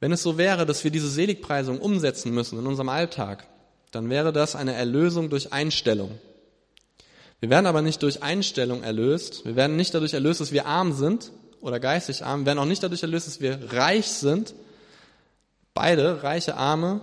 Wenn 0.00 0.12
es 0.12 0.22
so 0.22 0.36
wäre, 0.36 0.66
dass 0.66 0.84
wir 0.84 0.90
diese 0.90 1.08
Seligpreisung 1.08 1.78
umsetzen 1.78 2.32
müssen 2.32 2.58
in 2.58 2.66
unserem 2.66 2.88
Alltag, 2.88 3.46
dann 3.90 4.10
wäre 4.10 4.32
das 4.32 4.56
eine 4.56 4.74
Erlösung 4.74 5.30
durch 5.30 5.52
Einstellung. 5.52 6.18
Wir 7.40 7.50
werden 7.50 7.66
aber 7.66 7.82
nicht 7.82 8.02
durch 8.02 8.22
Einstellung 8.22 8.82
erlöst. 8.82 9.44
Wir 9.44 9.56
werden 9.56 9.76
nicht 9.76 9.94
dadurch 9.94 10.14
erlöst, 10.14 10.40
dass 10.40 10.52
wir 10.52 10.66
arm 10.66 10.92
sind 10.92 11.32
oder 11.60 11.80
geistig 11.80 12.24
arm. 12.24 12.40
Wir 12.40 12.46
werden 12.46 12.58
auch 12.58 12.66
nicht 12.66 12.82
dadurch 12.82 13.02
erlöst, 13.02 13.26
dass 13.26 13.40
wir 13.40 13.72
reich 13.72 14.08
sind. 14.08 14.54
Beide, 15.74 16.22
reiche, 16.22 16.56
arme, 16.56 17.02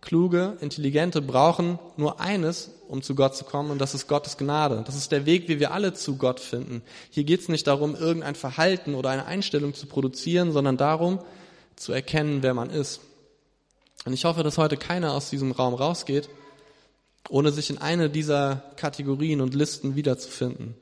kluge, 0.00 0.56
intelligente, 0.60 1.22
brauchen 1.22 1.78
nur 1.96 2.20
eines, 2.20 2.70
um 2.88 3.02
zu 3.02 3.14
Gott 3.14 3.36
zu 3.36 3.44
kommen, 3.44 3.70
und 3.70 3.78
das 3.78 3.94
ist 3.94 4.08
Gottes 4.08 4.36
Gnade. 4.36 4.82
Das 4.86 4.96
ist 4.96 5.12
der 5.12 5.26
Weg, 5.26 5.48
wie 5.48 5.60
wir 5.60 5.72
alle 5.72 5.94
zu 5.94 6.16
Gott 6.16 6.40
finden. 6.40 6.82
Hier 7.10 7.24
geht 7.24 7.40
es 7.40 7.48
nicht 7.48 7.66
darum, 7.66 7.94
irgendein 7.94 8.34
Verhalten 8.34 8.94
oder 8.94 9.10
eine 9.10 9.26
Einstellung 9.26 9.74
zu 9.74 9.86
produzieren, 9.86 10.52
sondern 10.52 10.76
darum, 10.76 11.20
zu 11.80 11.92
erkennen, 11.92 12.42
wer 12.42 12.52
man 12.52 12.68
ist. 12.68 13.00
Und 14.04 14.12
ich 14.12 14.26
hoffe, 14.26 14.42
dass 14.42 14.58
heute 14.58 14.76
keiner 14.76 15.14
aus 15.14 15.30
diesem 15.30 15.50
Raum 15.50 15.72
rausgeht, 15.72 16.28
ohne 17.30 17.52
sich 17.52 17.70
in 17.70 17.78
eine 17.78 18.10
dieser 18.10 18.62
Kategorien 18.76 19.40
und 19.40 19.54
Listen 19.54 19.96
wiederzufinden 19.96 20.74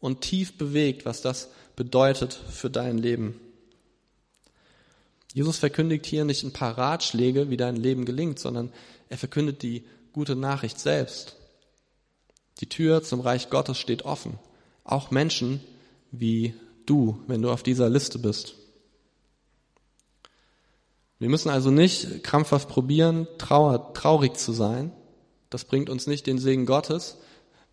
und 0.00 0.22
tief 0.22 0.58
bewegt, 0.58 1.06
was 1.06 1.22
das 1.22 1.50
bedeutet 1.76 2.34
für 2.50 2.68
dein 2.68 2.98
Leben. 2.98 3.38
Jesus 5.32 5.58
verkündigt 5.58 6.04
hier 6.04 6.24
nicht 6.24 6.42
ein 6.42 6.52
paar 6.52 6.76
Ratschläge, 6.76 7.50
wie 7.50 7.56
dein 7.56 7.76
Leben 7.76 8.04
gelingt, 8.04 8.40
sondern 8.40 8.72
er 9.08 9.18
verkündet 9.18 9.62
die 9.62 9.84
gute 10.12 10.34
Nachricht 10.34 10.80
selbst. 10.80 11.36
Die 12.58 12.68
Tür 12.68 13.04
zum 13.04 13.20
Reich 13.20 13.50
Gottes 13.50 13.78
steht 13.78 14.04
offen. 14.04 14.38
Auch 14.82 15.12
Menschen 15.12 15.60
wie 16.10 16.54
du, 16.86 17.22
wenn 17.28 17.40
du 17.40 17.50
auf 17.52 17.62
dieser 17.62 17.88
Liste 17.88 18.18
bist. 18.18 18.56
Wir 21.20 21.28
müssen 21.28 21.50
also 21.50 21.70
nicht 21.70 22.24
krampfhaft 22.24 22.68
probieren, 22.68 23.28
trauer, 23.36 23.92
traurig 23.92 24.38
zu 24.38 24.52
sein. 24.52 24.90
Das 25.50 25.64
bringt 25.64 25.90
uns 25.90 26.06
nicht 26.06 26.26
den 26.26 26.38
Segen 26.38 26.64
Gottes. 26.64 27.18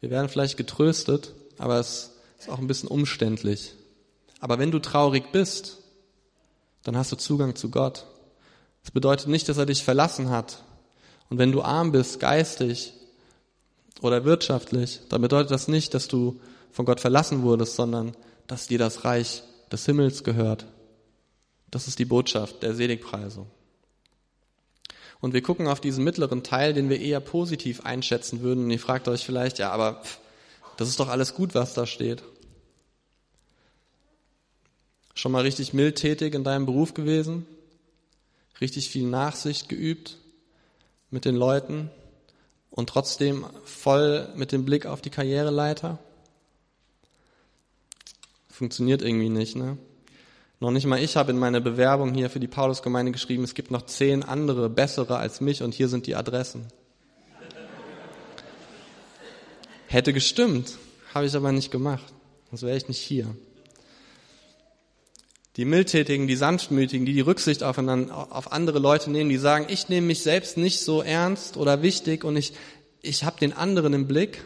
Wir 0.01 0.09
werden 0.09 0.27
vielleicht 0.27 0.57
getröstet, 0.57 1.33
aber 1.57 1.79
es 1.79 2.11
ist 2.37 2.49
auch 2.49 2.59
ein 2.59 2.67
bisschen 2.67 2.89
umständlich. 2.89 3.73
Aber 4.41 4.59
wenn 4.59 4.69
du 4.69 4.79
traurig 4.79 5.31
bist, 5.31 5.77
dann 6.83 6.97
hast 6.97 7.13
du 7.13 7.15
Zugang 7.15 7.55
zu 7.55 7.71
Gott. 7.71 8.05
Das 8.83 8.91
bedeutet 8.91 9.27
nicht, 9.27 9.47
dass 9.47 9.57
er 9.57 9.65
dich 9.65 9.81
verlassen 9.81 10.29
hat. 10.29 10.63
Und 11.29 11.37
wenn 11.37 11.53
du 11.53 11.61
arm 11.61 11.93
bist, 11.93 12.19
geistig 12.19 12.93
oder 14.01 14.25
wirtschaftlich, 14.25 14.99
dann 15.07 15.21
bedeutet 15.21 15.51
das 15.51 15.69
nicht, 15.69 15.93
dass 15.93 16.09
du 16.09 16.39
von 16.71 16.85
Gott 16.85 16.99
verlassen 16.99 17.43
wurdest, 17.43 17.77
sondern 17.77 18.15
dass 18.45 18.67
dir 18.67 18.77
das 18.77 19.05
Reich 19.05 19.43
des 19.71 19.85
Himmels 19.85 20.25
gehört. 20.25 20.65
Das 21.69 21.87
ist 21.87 21.99
die 21.99 22.05
Botschaft 22.05 22.63
der 22.63 22.73
Seligpreisung. 22.73 23.47
Und 25.19 25.33
wir 25.33 25.41
gucken 25.41 25.67
auf 25.67 25.81
diesen 25.81 26.03
mittleren 26.03 26.43
Teil, 26.43 26.73
den 26.73 26.89
wir 26.89 26.99
eher 26.99 27.19
positiv 27.19 27.81
einschätzen 27.85 28.41
würden. 28.41 28.65
Und 28.65 28.71
ihr 28.71 28.79
fragt 28.79 29.07
euch 29.07 29.25
vielleicht, 29.25 29.59
ja, 29.59 29.71
aber 29.71 30.01
pff, 30.03 30.19
das 30.77 30.89
ist 30.89 30.99
doch 30.99 31.09
alles 31.09 31.33
gut, 31.33 31.55
was 31.55 31.73
da 31.73 31.87
steht. 31.87 32.23
Schon 35.15 35.31
mal 35.31 35.41
richtig 35.41 35.73
mildtätig 35.73 36.35
in 36.35 36.43
deinem 36.43 36.67
Beruf 36.67 36.93
gewesen? 36.93 37.47
Richtig 38.61 38.89
viel 38.89 39.07
Nachsicht 39.07 39.69
geübt 39.69 40.17
mit 41.09 41.25
den 41.25 41.35
Leuten 41.35 41.89
und 42.69 42.89
trotzdem 42.89 43.45
voll 43.65 44.29
mit 44.35 44.51
dem 44.51 44.65
Blick 44.65 44.85
auf 44.85 45.01
die 45.01 45.09
Karriereleiter? 45.09 45.97
Funktioniert 48.49 49.01
irgendwie 49.01 49.29
nicht, 49.29 49.55
ne? 49.55 49.79
Noch 50.59 50.71
nicht 50.71 50.87
mal 50.87 51.01
ich 51.01 51.15
habe 51.15 51.31
in 51.31 51.37
meiner 51.37 51.59
Bewerbung 51.59 52.13
hier 52.13 52.29
für 52.29 52.39
die 52.39 52.47
Paulusgemeinde 52.47 53.11
geschrieben, 53.11 53.43
es 53.43 53.53
gibt 53.53 53.69
noch 53.69 53.85
zehn 53.85 54.23
andere, 54.23 54.69
bessere 54.69 55.17
als 55.17 55.39
mich 55.39 55.61
und 55.61 55.73
hier 55.73 55.87
sind 55.87 56.07
die 56.07 56.15
Adressen. 56.15 56.65
Hätte 59.85 60.13
gestimmt, 60.13 60.77
habe 61.13 61.27
ich 61.27 61.35
aber 61.35 61.51
nicht 61.51 61.71
gemacht. 61.71 62.05
Sonst 62.49 62.63
wäre 62.63 62.75
ich 62.75 62.87
nicht 62.87 62.99
hier. 62.99 63.27
Die 65.57 65.65
Mildtätigen, 65.65 66.27
die 66.27 66.35
Sanftmütigen, 66.35 67.05
die 67.05 67.13
die 67.13 67.21
Rücksicht 67.21 67.63
auf, 67.63 67.77
andere 67.77 68.79
Leute 68.79 69.11
nehmen, 69.11 69.29
die 69.29 69.37
sagen, 69.37 69.67
ich 69.69 69.89
nehme 69.89 70.07
mich 70.07 70.23
selbst 70.23 70.57
nicht 70.57 70.81
so 70.81 71.01
ernst 71.01 71.57
oder 71.57 71.81
wichtig 71.83 72.23
und 72.23 72.35
ich, 72.35 72.53
ich 73.01 73.23
habe 73.23 73.39
den 73.39 73.53
anderen 73.53 73.93
im 73.93 74.07
Blick. 74.07 74.43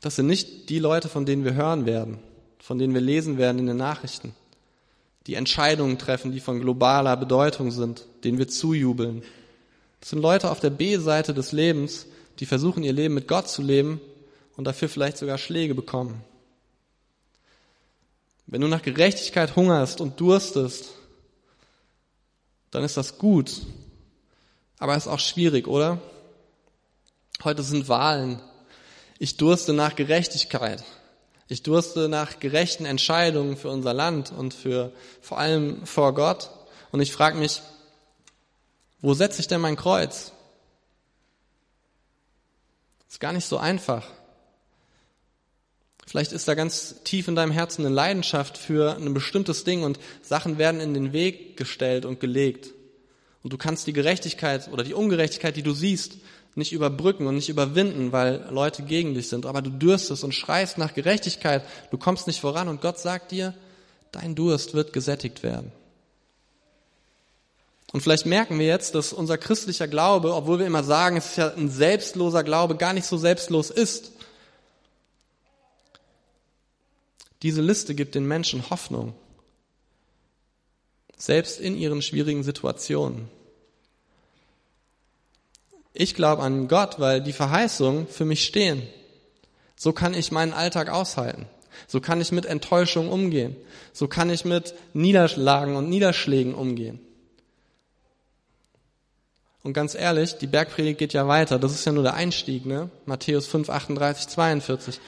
Das 0.00 0.16
sind 0.16 0.26
nicht 0.26 0.68
die 0.68 0.78
Leute, 0.78 1.08
von 1.08 1.26
denen 1.26 1.44
wir 1.44 1.54
hören 1.54 1.86
werden 1.86 2.18
von 2.60 2.78
denen 2.78 2.94
wir 2.94 3.00
lesen 3.00 3.38
werden 3.38 3.58
in 3.58 3.66
den 3.66 3.76
Nachrichten, 3.76 4.34
die 5.26 5.34
Entscheidungen 5.34 5.98
treffen, 5.98 6.32
die 6.32 6.40
von 6.40 6.60
globaler 6.60 7.16
Bedeutung 7.16 7.70
sind, 7.70 8.06
denen 8.24 8.38
wir 8.38 8.48
zujubeln. 8.48 9.22
Das 10.00 10.10
sind 10.10 10.20
Leute 10.22 10.50
auf 10.50 10.60
der 10.60 10.70
B-Seite 10.70 11.34
des 11.34 11.52
Lebens, 11.52 12.06
die 12.38 12.46
versuchen, 12.46 12.82
ihr 12.82 12.92
Leben 12.92 13.14
mit 13.14 13.28
Gott 13.28 13.48
zu 13.48 13.62
leben 13.62 14.00
und 14.56 14.64
dafür 14.64 14.88
vielleicht 14.88 15.18
sogar 15.18 15.38
Schläge 15.38 15.74
bekommen. 15.74 16.22
Wenn 18.46 18.62
du 18.62 18.68
nach 18.68 18.82
Gerechtigkeit 18.82 19.56
hungerst 19.56 20.00
und 20.00 20.18
durstest, 20.20 20.90
dann 22.70 22.82
ist 22.82 22.96
das 22.96 23.18
gut. 23.18 23.62
Aber 24.78 24.96
es 24.96 25.06
ist 25.06 25.12
auch 25.12 25.20
schwierig, 25.20 25.68
oder? 25.68 26.00
Heute 27.44 27.62
sind 27.62 27.88
Wahlen. 27.88 28.40
Ich 29.18 29.36
durste 29.36 29.72
nach 29.72 29.94
Gerechtigkeit. 29.94 30.82
Ich 31.50 31.64
durste 31.64 32.08
nach 32.08 32.38
gerechten 32.38 32.86
Entscheidungen 32.86 33.56
für 33.56 33.70
unser 33.70 33.92
Land 33.92 34.30
und 34.30 34.54
für 34.54 34.92
vor 35.20 35.38
allem 35.38 35.84
vor 35.84 36.14
Gott. 36.14 36.48
Und 36.92 37.00
ich 37.00 37.12
frage 37.12 37.36
mich, 37.36 37.60
wo 39.00 39.14
setze 39.14 39.40
ich 39.40 39.48
denn 39.48 39.60
mein 39.60 39.74
Kreuz? 39.74 40.30
Ist 43.08 43.18
gar 43.18 43.32
nicht 43.32 43.46
so 43.46 43.58
einfach. 43.58 44.06
Vielleicht 46.06 46.30
ist 46.30 46.46
da 46.46 46.54
ganz 46.54 47.02
tief 47.02 47.26
in 47.26 47.34
deinem 47.34 47.50
Herzen 47.50 47.84
eine 47.84 47.92
Leidenschaft 47.92 48.56
für 48.56 48.94
ein 48.94 49.12
bestimmtes 49.12 49.64
Ding 49.64 49.82
und 49.82 49.98
Sachen 50.22 50.56
werden 50.56 50.80
in 50.80 50.94
den 50.94 51.12
Weg 51.12 51.56
gestellt 51.56 52.04
und 52.04 52.20
gelegt. 52.20 52.70
Und 53.42 53.52
du 53.52 53.58
kannst 53.58 53.86
die 53.86 53.92
Gerechtigkeit 53.92 54.68
oder 54.72 54.84
die 54.84 54.94
Ungerechtigkeit, 54.94 55.56
die 55.56 55.62
du 55.62 55.72
siehst, 55.72 56.18
nicht 56.54 56.72
überbrücken 56.72 57.26
und 57.26 57.36
nicht 57.36 57.48
überwinden, 57.48 58.12
weil 58.12 58.46
Leute 58.50 58.82
gegen 58.82 59.14
dich 59.14 59.28
sind, 59.28 59.46
aber 59.46 59.62
du 59.62 59.70
dürstest 59.70 60.24
und 60.24 60.34
schreist 60.34 60.78
nach 60.78 60.94
Gerechtigkeit, 60.94 61.62
du 61.90 61.98
kommst 61.98 62.26
nicht 62.26 62.40
voran 62.40 62.68
und 62.68 62.80
Gott 62.80 62.98
sagt 62.98 63.30
dir, 63.30 63.54
dein 64.12 64.34
Durst 64.34 64.74
wird 64.74 64.92
gesättigt 64.92 65.42
werden. 65.42 65.72
Und 67.92 68.02
vielleicht 68.02 68.26
merken 68.26 68.58
wir 68.58 68.66
jetzt, 68.66 68.94
dass 68.94 69.12
unser 69.12 69.36
christlicher 69.36 69.88
Glaube, 69.88 70.34
obwohl 70.34 70.60
wir 70.60 70.66
immer 70.66 70.84
sagen, 70.84 71.16
es 71.16 71.30
ist 71.30 71.36
ja 71.38 71.52
ein 71.52 71.70
selbstloser 71.70 72.44
Glaube, 72.44 72.76
gar 72.76 72.92
nicht 72.92 73.06
so 73.06 73.16
selbstlos 73.16 73.70
ist. 73.70 74.12
Diese 77.42 77.62
Liste 77.62 77.94
gibt 77.94 78.14
den 78.14 78.26
Menschen 78.26 78.70
Hoffnung, 78.70 79.14
selbst 81.20 81.60
in 81.60 81.76
ihren 81.76 82.02
schwierigen 82.02 82.42
Situationen. 82.42 83.28
Ich 85.92 86.14
glaube 86.14 86.42
an 86.42 86.66
Gott, 86.66 86.98
weil 86.98 87.20
die 87.20 87.34
Verheißungen 87.34 88.06
für 88.08 88.24
mich 88.24 88.44
stehen. 88.44 88.82
So 89.76 89.92
kann 89.92 90.14
ich 90.14 90.32
meinen 90.32 90.52
Alltag 90.52 90.88
aushalten. 90.88 91.46
So 91.86 92.00
kann 92.00 92.20
ich 92.20 92.32
mit 92.32 92.46
Enttäuschung 92.46 93.08
umgehen. 93.10 93.54
So 93.92 94.08
kann 94.08 94.30
ich 94.30 94.44
mit 94.44 94.74
Niederlagen 94.94 95.76
und 95.76 95.88
Niederschlägen 95.88 96.54
umgehen. 96.54 97.00
Und 99.62 99.74
ganz 99.74 99.94
ehrlich, 99.94 100.38
die 100.38 100.46
Bergpredigt 100.46 100.98
geht 100.98 101.12
ja 101.12 101.28
weiter. 101.28 101.58
Das 101.58 101.72
ist 101.72 101.84
ja 101.84 101.92
nur 101.92 102.02
der 102.02 102.14
Einstieg, 102.14 102.64
ne? 102.64 102.88
Matthäus 103.04 103.46
5, 103.46 103.68
38, 103.68 104.28
42. 104.28 105.00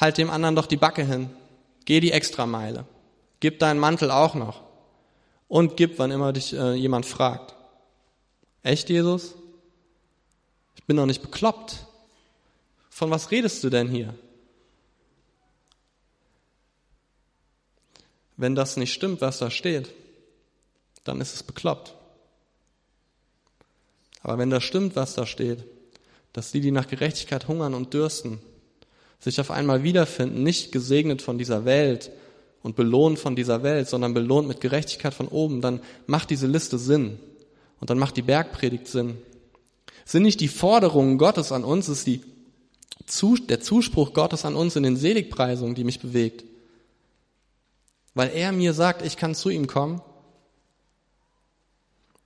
Halt 0.00 0.18
dem 0.18 0.30
anderen 0.30 0.56
doch 0.56 0.66
die 0.66 0.76
Backe 0.76 1.04
hin. 1.04 1.30
Geh 1.84 2.00
die 2.00 2.10
Extrameile. 2.10 2.86
Gib 3.38 3.60
deinen 3.60 3.78
Mantel 3.78 4.10
auch 4.10 4.34
noch. 4.34 4.69
Und 5.50 5.76
gib, 5.76 5.98
wann 5.98 6.10
immer 6.10 6.32
dich 6.32 6.54
äh, 6.54 6.72
jemand 6.72 7.04
fragt. 7.04 7.54
Echt, 8.62 8.88
Jesus? 8.88 9.34
bin 10.90 10.96
doch 10.96 11.06
nicht 11.06 11.22
bekloppt. 11.22 11.86
Von 12.88 13.12
was 13.12 13.30
redest 13.30 13.62
du 13.62 13.70
denn 13.70 13.86
hier? 13.86 14.12
Wenn 18.36 18.56
das 18.56 18.76
nicht 18.76 18.92
stimmt, 18.92 19.20
was 19.20 19.38
da 19.38 19.52
steht, 19.52 19.94
dann 21.04 21.20
ist 21.20 21.32
es 21.32 21.44
bekloppt. 21.44 21.94
Aber 24.24 24.36
wenn 24.38 24.50
das 24.50 24.64
stimmt, 24.64 24.96
was 24.96 25.14
da 25.14 25.26
steht, 25.26 25.62
dass 26.32 26.50
die, 26.50 26.60
die 26.60 26.72
nach 26.72 26.88
Gerechtigkeit 26.88 27.46
hungern 27.46 27.74
und 27.74 27.94
dürsten, 27.94 28.40
sich 29.20 29.40
auf 29.40 29.52
einmal 29.52 29.84
wiederfinden, 29.84 30.42
nicht 30.42 30.72
gesegnet 30.72 31.22
von 31.22 31.38
dieser 31.38 31.64
Welt 31.64 32.10
und 32.62 32.76
belohnt 32.76 33.18
von 33.18 33.36
dieser 33.36 33.62
Welt, 33.62 33.88
sondern 33.88 34.14
belohnt 34.14 34.48
mit 34.48 34.60
Gerechtigkeit 34.60 35.14
von 35.14 35.28
oben, 35.28 35.60
dann 35.60 35.80
macht 36.06 36.30
diese 36.30 36.46
Liste 36.46 36.78
Sinn. 36.78 37.18
Und 37.80 37.90
dann 37.90 37.98
macht 37.98 38.16
die 38.16 38.22
Bergpredigt 38.22 38.86
Sinn 38.86 39.16
sind 40.10 40.24
nicht 40.24 40.40
die 40.40 40.48
Forderungen 40.48 41.18
Gottes 41.18 41.52
an 41.52 41.62
uns, 41.62 41.86
es 41.86 41.98
ist 41.98 42.06
die, 42.08 42.22
der 43.48 43.60
Zuspruch 43.60 44.12
Gottes 44.12 44.44
an 44.44 44.56
uns 44.56 44.74
in 44.74 44.82
den 44.82 44.96
Seligpreisungen, 44.96 45.76
die 45.76 45.84
mich 45.84 46.00
bewegt. 46.00 46.44
Weil 48.14 48.30
er 48.30 48.50
mir 48.50 48.74
sagt, 48.74 49.02
ich 49.02 49.16
kann 49.16 49.36
zu 49.36 49.50
ihm 49.50 49.68
kommen, 49.68 50.02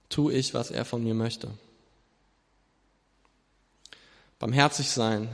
tue 0.08 0.32
ich, 0.32 0.54
was 0.54 0.70
er 0.70 0.86
von 0.86 1.04
mir 1.04 1.12
möchte. 1.12 1.50
Barmherzig 4.38 4.88
sein, 4.88 5.28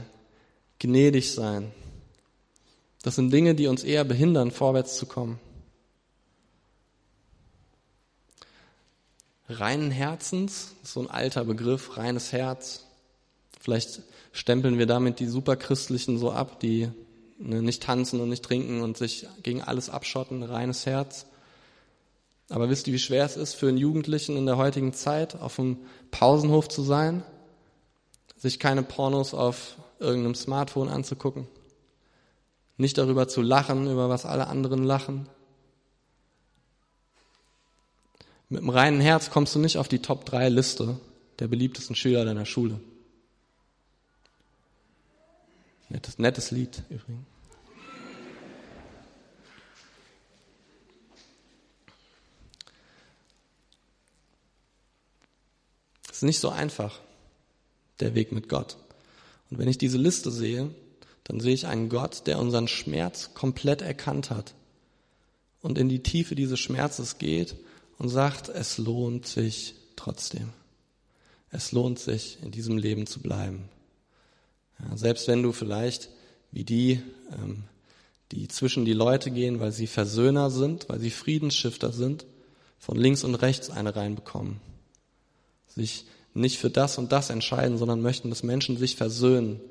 gnädig 0.79 1.31
sein, 1.31 1.71
das 3.03 3.15
sind 3.15 3.31
Dinge, 3.31 3.55
die 3.55 3.67
uns 3.67 3.83
eher 3.83 4.03
behindern, 4.03 4.51
vorwärts 4.51 4.97
zu 4.97 5.05
kommen. 5.05 5.39
reinen 9.59 9.91
Herzens, 9.91 10.75
so 10.83 11.01
ein 11.01 11.09
alter 11.09 11.45
Begriff, 11.45 11.97
reines 11.97 12.31
Herz. 12.31 12.85
Vielleicht 13.59 14.01
stempeln 14.31 14.77
wir 14.77 14.85
damit 14.85 15.19
die 15.19 15.27
Superchristlichen 15.27 16.17
so 16.17 16.31
ab, 16.31 16.59
die 16.59 16.89
ne, 17.37 17.61
nicht 17.61 17.83
tanzen 17.83 18.19
und 18.21 18.29
nicht 18.29 18.43
trinken 18.43 18.81
und 18.81 18.97
sich 18.97 19.27
gegen 19.43 19.61
alles 19.61 19.89
abschotten, 19.89 20.43
reines 20.43 20.85
Herz. 20.85 21.25
Aber 22.49 22.69
wisst 22.69 22.87
ihr, 22.87 22.93
wie 22.93 22.99
schwer 22.99 23.25
es 23.25 23.37
ist 23.37 23.53
für 23.53 23.69
einen 23.69 23.77
Jugendlichen 23.77 24.35
in 24.35 24.45
der 24.45 24.57
heutigen 24.57 24.93
Zeit, 24.93 25.39
auf 25.39 25.55
dem 25.55 25.77
Pausenhof 26.11 26.67
zu 26.67 26.81
sein, 26.81 27.23
sich 28.37 28.59
keine 28.59 28.83
Pornos 28.83 29.33
auf 29.33 29.77
irgendeinem 29.99 30.35
Smartphone 30.35 30.89
anzugucken, 30.89 31.47
nicht 32.77 32.97
darüber 32.97 33.27
zu 33.27 33.41
lachen, 33.41 33.89
über 33.89 34.09
was 34.09 34.25
alle 34.25 34.47
anderen 34.47 34.83
lachen. 34.83 35.29
Mit 38.49 38.59
einem 38.59 38.69
reinen 38.69 39.01
Herz 39.01 39.29
kommst 39.29 39.55
du 39.55 39.59
nicht 39.59 39.77
auf 39.77 39.87
die 39.87 39.99
Top-3-Liste 39.99 40.99
der 41.39 41.47
beliebtesten 41.47 41.95
Schüler 41.95 42.25
deiner 42.25 42.45
Schule. 42.45 42.79
Nettes, 45.89 46.19
nettes 46.19 46.51
Lied 46.51 46.83
übrigens. 46.89 47.25
Es 56.09 56.17
ist 56.17 56.23
nicht 56.23 56.39
so 56.39 56.49
einfach, 56.49 56.99
der 57.99 58.15
Weg 58.15 58.31
mit 58.31 58.47
Gott. 58.47 58.77
Und 59.49 59.57
wenn 59.57 59.67
ich 59.67 59.77
diese 59.77 59.97
Liste 59.97 60.29
sehe, 60.29 60.69
dann 61.31 61.39
sehe 61.39 61.53
ich 61.53 61.65
einen 61.65 61.87
Gott, 61.87 62.27
der 62.27 62.39
unseren 62.39 62.67
Schmerz 62.67 63.33
komplett 63.33 63.81
erkannt 63.81 64.31
hat 64.31 64.53
und 65.61 65.77
in 65.77 65.87
die 65.87 66.03
Tiefe 66.03 66.35
dieses 66.35 66.59
Schmerzes 66.59 67.19
geht 67.19 67.55
und 67.97 68.09
sagt, 68.09 68.49
es 68.49 68.77
lohnt 68.77 69.27
sich 69.27 69.75
trotzdem. 69.95 70.49
Es 71.49 71.71
lohnt 71.71 71.99
sich, 71.99 72.39
in 72.43 72.51
diesem 72.51 72.77
Leben 72.77 73.07
zu 73.07 73.21
bleiben. 73.21 73.69
Ja, 74.77 74.97
selbst 74.97 75.29
wenn 75.29 75.41
du 75.41 75.53
vielleicht 75.53 76.09
wie 76.51 76.65
die, 76.65 77.01
ähm, 77.31 77.63
die 78.33 78.49
zwischen 78.49 78.83
die 78.83 78.91
Leute 78.91 79.31
gehen, 79.31 79.61
weil 79.61 79.71
sie 79.71 79.87
Versöhner 79.87 80.49
sind, 80.51 80.89
weil 80.89 80.99
sie 80.99 81.11
Friedensstifter 81.11 81.93
sind, 81.93 82.25
von 82.77 82.97
links 82.97 83.23
und 83.23 83.35
rechts 83.35 83.69
eine 83.69 83.95
reinbekommen. 83.95 84.59
Sich 85.67 86.07
nicht 86.33 86.57
für 86.57 86.69
das 86.69 86.97
und 86.97 87.13
das 87.13 87.29
entscheiden, 87.29 87.77
sondern 87.77 88.01
möchten, 88.01 88.29
dass 88.29 88.43
Menschen 88.43 88.75
sich 88.75 88.97
versöhnen 88.97 89.61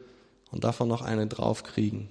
und 0.50 0.64
davon 0.64 0.88
noch 0.88 1.02
eine 1.02 1.26
draufkriegen. 1.26 2.08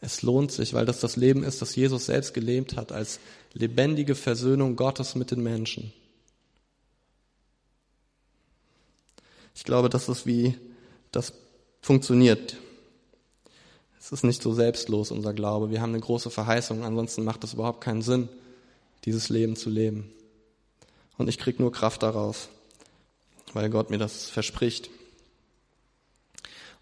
Es 0.00 0.22
lohnt 0.22 0.52
sich, 0.52 0.74
weil 0.74 0.86
das 0.86 1.00
das 1.00 1.16
Leben 1.16 1.42
ist, 1.42 1.60
das 1.60 1.74
Jesus 1.74 2.06
selbst 2.06 2.34
gelebt 2.34 2.76
hat, 2.76 2.92
als 2.92 3.18
lebendige 3.52 4.14
Versöhnung 4.14 4.76
Gottes 4.76 5.14
mit 5.14 5.30
den 5.30 5.42
Menschen. 5.42 5.92
Ich 9.54 9.64
glaube, 9.64 9.88
das 9.88 10.08
ist 10.08 10.24
wie 10.24 10.56
das 11.10 11.32
funktioniert. 11.80 12.56
Es 13.98 14.12
ist 14.12 14.22
nicht 14.22 14.40
so 14.40 14.54
selbstlos, 14.54 15.10
unser 15.10 15.34
Glaube. 15.34 15.70
Wir 15.70 15.80
haben 15.80 15.90
eine 15.90 16.00
große 16.00 16.30
Verheißung, 16.30 16.84
ansonsten 16.84 17.24
macht 17.24 17.42
es 17.42 17.54
überhaupt 17.54 17.80
keinen 17.80 18.02
Sinn, 18.02 18.28
dieses 19.04 19.28
Leben 19.28 19.56
zu 19.56 19.68
leben. 19.68 20.12
Und 21.16 21.28
ich 21.28 21.38
krieg 21.38 21.58
nur 21.58 21.72
Kraft 21.72 22.04
daraus, 22.04 22.48
weil 23.52 23.68
Gott 23.68 23.90
mir 23.90 23.98
das 23.98 24.30
verspricht. 24.30 24.90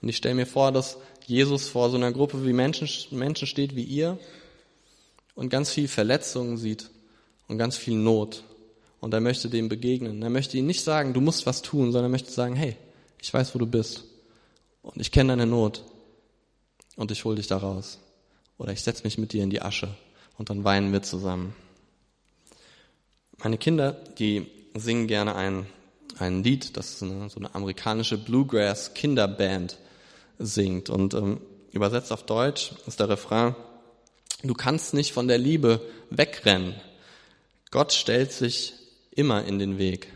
Und 0.01 0.09
ich 0.09 0.17
stelle 0.17 0.35
mir 0.35 0.47
vor, 0.47 0.73
dass 0.73 0.99
Jesus 1.27 1.69
vor 1.69 1.91
so 1.91 1.97
einer 1.97 2.13
Gruppe 2.13 2.45
wie 2.45 2.53
Menschen, 2.53 2.89
Menschen 3.17 3.47
steht 3.47 3.75
wie 3.75 3.83
ihr 3.83 4.19
und 5.35 5.49
ganz 5.49 5.71
viel 5.71 5.89
Verletzungen 5.89 6.57
sieht 6.57 6.91
und 7.49 7.59
ganz 7.59 7.77
viel 7.77 7.97
Not. 7.97 8.45
Und 9.01 9.13
er 9.15 9.21
möchte 9.21 9.49
dem 9.51 9.69
begegnen. 9.69 10.23
Er 10.23 10.31
möchte 10.31 10.57
ihnen 10.57 10.67
nicht 10.67 10.83
sagen, 10.83 11.13
du 11.13 11.21
musst 11.21 11.47
was 11.47 11.63
tun, 11.63 11.93
sondern 11.93 12.11
er 12.11 12.15
möchte 12.15 12.31
sagen, 12.31 12.57
hey, 12.57 12.77
ich 13.21 13.33
weiß, 13.33 13.55
wo 13.55 13.59
du 13.59 13.67
bist. 13.67 14.05
Und 14.83 15.01
ich 15.01 15.11
kenne 15.11 15.33
deine 15.33 15.47
Not. 15.47 15.85
Und 16.97 17.11
ich 17.11 17.25
hole 17.25 17.37
dich 17.37 17.47
da 17.47 17.59
raus. 17.59 17.99
Oder 18.59 18.73
ich 18.73 18.83
setze 18.83 19.05
mich 19.05 19.19
mit 19.19 19.33
dir 19.33 19.43
in 19.43 19.51
die 19.51 19.63
Asche. 19.63 19.89
Und 20.39 20.51
dann 20.51 20.65
weinen 20.65 20.93
wir 20.93 21.03
zusammen. 21.03 21.55
Meine 23.39 23.59
Kinder, 23.59 23.93
die 24.19 24.47
singen 24.75 25.07
gerne 25.07 25.35
ein, 25.35 25.67
ein 26.19 26.43
Lied, 26.43 26.77
das 26.77 27.03
eine, 27.03 27.29
so 27.29 27.39
eine 27.39 27.55
amerikanische 27.55 28.19
Bluegrass-Kinderband 28.19 29.79
singt. 30.39 30.91
Und 30.91 31.15
ähm, 31.15 31.41
übersetzt 31.73 32.13
auf 32.13 32.25
Deutsch 32.25 32.73
ist 32.87 33.01
der 33.01 33.09
Refrain, 33.09 33.55
du 34.43 34.55
kannst 34.55 34.95
nicht 34.95 35.13
von 35.13 35.29
der 35.29 35.39
Liebe 35.39 35.81
wegrennen. 36.11 36.75
Gott 37.71 37.93
stellt 37.93 38.33
sich 38.33 38.75
immer 39.11 39.45
in 39.45 39.59
den 39.59 39.79
Weg. 39.79 40.13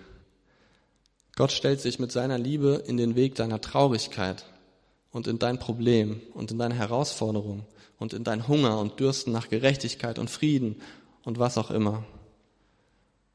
Gott 1.36 1.52
stellt 1.52 1.80
sich 1.80 1.98
mit 1.98 2.12
seiner 2.12 2.38
Liebe 2.38 2.82
in 2.86 2.96
den 2.96 3.16
Weg 3.16 3.34
deiner 3.34 3.60
Traurigkeit 3.60 4.44
und 5.10 5.26
in 5.26 5.38
dein 5.38 5.58
Problem 5.58 6.20
und 6.34 6.50
in 6.50 6.58
deine 6.58 6.74
Herausforderung 6.74 7.64
und 7.98 8.12
in 8.12 8.24
dein 8.24 8.46
Hunger 8.46 8.78
und 8.78 9.00
Dürsten 9.00 9.32
nach 9.32 9.48
Gerechtigkeit 9.48 10.18
und 10.18 10.30
Frieden 10.30 10.80
und 11.24 11.38
was 11.38 11.58
auch 11.58 11.70
immer. 11.70 12.04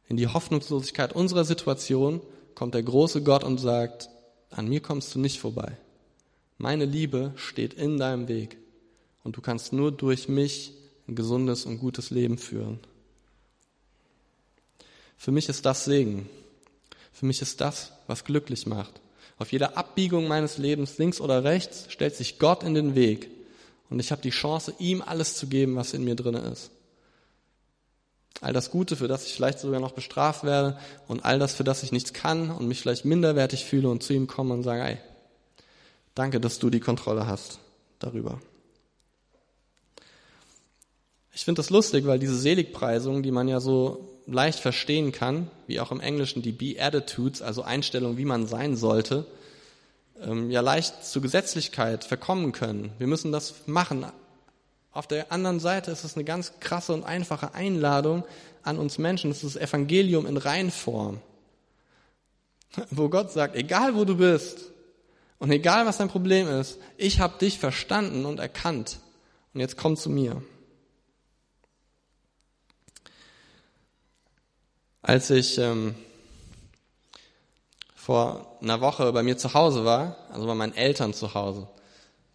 In 0.07 0.17
die 0.17 0.27
Hoffnungslosigkeit 0.27 1.13
unserer 1.13 1.45
Situation 1.45 2.21
kommt 2.56 2.74
der 2.74 2.84
große 2.84 3.22
Gott 3.22 3.44
und 3.44 3.60
sagt, 3.60 4.10
an 4.50 4.68
mir 4.68 4.80
kommst 4.80 5.13
du 5.13 5.20
nicht 5.20 5.39
vorbei. 5.39 5.78
Meine 6.58 6.86
Liebe 6.86 7.34
steht 7.36 7.74
in 7.74 7.98
deinem 7.98 8.28
Weg 8.28 8.58
und 9.24 9.36
du 9.38 9.41
kannst 9.41 9.74
nur 9.74 9.91
durch 9.91 10.30
mich 10.30 10.74
ein 11.08 11.15
gesundes 11.15 11.65
und 11.65 11.80
gutes 11.80 12.10
Leben 12.10 12.38
führen. 12.38 12.80
Für 15.18 15.32
mich 15.32 15.50
ist 15.50 15.65
das 15.65 15.86
Segen. 15.86 16.30
Für 17.12 17.26
mich 17.26 17.41
ist 17.41 17.62
das, 17.62 17.91
was 18.08 18.24
glücklich 18.24 18.65
macht. 18.65 19.02
Auf 19.38 19.52
jeder 19.52 19.78
Abbiegung 19.78 20.28
meines 20.28 20.58
Lebens, 20.58 20.98
links 20.98 21.20
oder 21.20 21.44
rechts, 21.44 21.86
stellt 21.89 22.15
sich 22.15 22.39
Gott 22.39 22.63
in 22.63 22.74
den 22.74 22.96
Weg 22.96 23.30
und 23.89 24.00
ich 24.00 24.12
habe 24.12 24.22
die 24.22 24.30
Chance, 24.30 24.74
ihm 24.80 25.02
alles 25.02 25.36
zu 25.36 25.48
geben, 25.48 25.76
was 25.76 25.94
in 25.94 26.04
mir 26.04 26.15
drin 26.15 26.36
ist. 26.36 26.72
All 28.41 28.54
das 28.54 28.71
Gute, 28.71 28.95
für 28.95 29.08
das 29.08 29.26
ich 29.26 29.34
vielleicht 29.34 29.60
sogar 29.60 29.80
noch 29.80 29.93
bestraft 29.93 30.43
werde 30.43 30.78
und 31.08 31.26
all 31.26 31.39
das, 31.39 31.56
für 31.56 31.63
das 31.63 31.84
ich 31.84 31.91
nichts 31.91 32.13
kann 32.13 32.52
und 32.52 32.67
mich 32.67 32.82
vielleicht 32.82 33.06
minderwertig 33.06 33.65
fühle 33.65 33.89
und 33.89 34.04
zu 34.04 34.13
ihm 34.13 34.28
komme 34.28 34.54
und 34.54 34.63
sage, 34.63 34.84
ey, 34.84 34.98
Danke, 36.15 36.39
dass 36.39 36.60
du 36.60 36.69
die 36.69 36.80
Kontrolle 36.80 37.28
hast 37.28 37.60
darüber. 38.00 38.39
Ich 41.34 41.43
finde 41.43 41.60
das 41.60 41.69
lustig, 41.69 42.06
weil 42.08 42.19
diese 42.19 42.38
Seligpreisung, 42.38 43.21
die 43.21 43.32
man 43.32 43.50
ja 43.50 43.60
so 43.60 44.08
leicht 44.26 44.60
verstehen 44.60 45.12
kann, 45.12 45.52
wie 45.67 45.82
auch 45.82 45.91
im 45.91 46.00
Englischen 46.00 46.41
die 46.41 46.54
Be-Attitudes, 46.54 47.41
also 47.41 47.63
Einstellungen, 47.63 48.17
wie 48.17 48.24
man 48.24 48.48
sein 48.48 48.78
sollte, 48.78 49.26
ähm, 50.21 50.50
ja 50.50 50.62
leicht 50.62 51.06
zur 51.06 51.21
Gesetzlichkeit 51.21 52.06
verkommen 52.06 52.54
können. 52.54 52.93
Wir 52.98 53.08
müssen 53.08 53.34
das 53.34 53.54
machen. 53.65 54.06
Auf 54.95 55.08
der 55.08 55.29
anderen 55.29 55.60
Seite 55.60 55.91
ist 55.91 56.05
es 56.05 56.15
eine 56.15 56.23
ganz 56.23 56.53
krasse 56.62 56.93
und 56.93 57.03
einfache 57.03 57.53
Einladung 57.53 58.23
an 58.63 58.79
uns 58.79 58.97
Menschen. 58.97 59.29
Es 59.29 59.43
ist 59.43 59.58
das 59.58 59.62
Evangelium 59.62 60.25
in 60.25 60.38
Reinform. 60.38 61.19
Wo 62.91 63.10
Gott 63.10 63.29
sagt, 63.29 63.58
egal 63.58 63.95
wo 63.95 64.05
du 64.05 64.15
bist, 64.15 64.71
und 65.38 65.51
egal, 65.51 65.86
was 65.86 65.97
dein 65.97 66.08
Problem 66.08 66.47
ist, 66.47 66.79
ich 66.95 67.19
habe 67.19 67.38
dich 67.39 67.60
verstanden 67.60 68.25
und 68.25 68.39
erkannt. 68.39 68.99
Und 69.53 69.60
jetzt 69.60 69.75
komm 69.75 69.97
zu 69.97 70.10
mir. 70.10 70.41
Als 75.01 75.29
ich 75.29 75.58
ähm, 75.58 75.93
vor 77.95 78.58
einer 78.62 78.79
Woche 78.79 79.12
bei 79.12 79.23
mir 79.23 79.38
zu 79.38 79.53
Hause 79.53 79.84
war, 79.84 80.15
also 80.31 80.47
bei 80.47 80.55
meinen 80.55 80.73
Eltern 80.73 81.13
zu 81.13 81.34
Hause, 81.34 81.67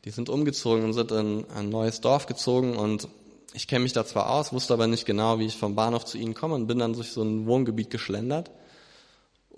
die 0.05 0.11
sind 0.11 0.29
umgezogen 0.29 0.85
und 0.85 0.93
sind 0.93 1.13
in 1.13 1.45
ein 1.51 1.69
neues 1.69 2.01
Dorf 2.01 2.27
gezogen 2.27 2.77
und 2.77 3.09
ich 3.53 3.67
kenne 3.67 3.83
mich 3.83 3.93
da 3.93 4.07
zwar 4.07 4.31
aus, 4.31 4.53
wusste 4.53 4.75
aber 4.75 4.87
nicht 4.87 5.07
genau, 5.07 5.39
wie 5.39 5.47
ich 5.47 5.57
vom 5.57 5.75
Bahnhof 5.75 6.05
zu 6.05 6.19
ihnen 6.19 6.35
komme 6.35 6.55
und 6.55 6.67
bin 6.67 6.79
dann 6.79 6.93
durch 6.93 7.11
so 7.11 7.23
ein 7.23 7.47
Wohngebiet 7.47 7.91
geschlendert. 7.91 8.51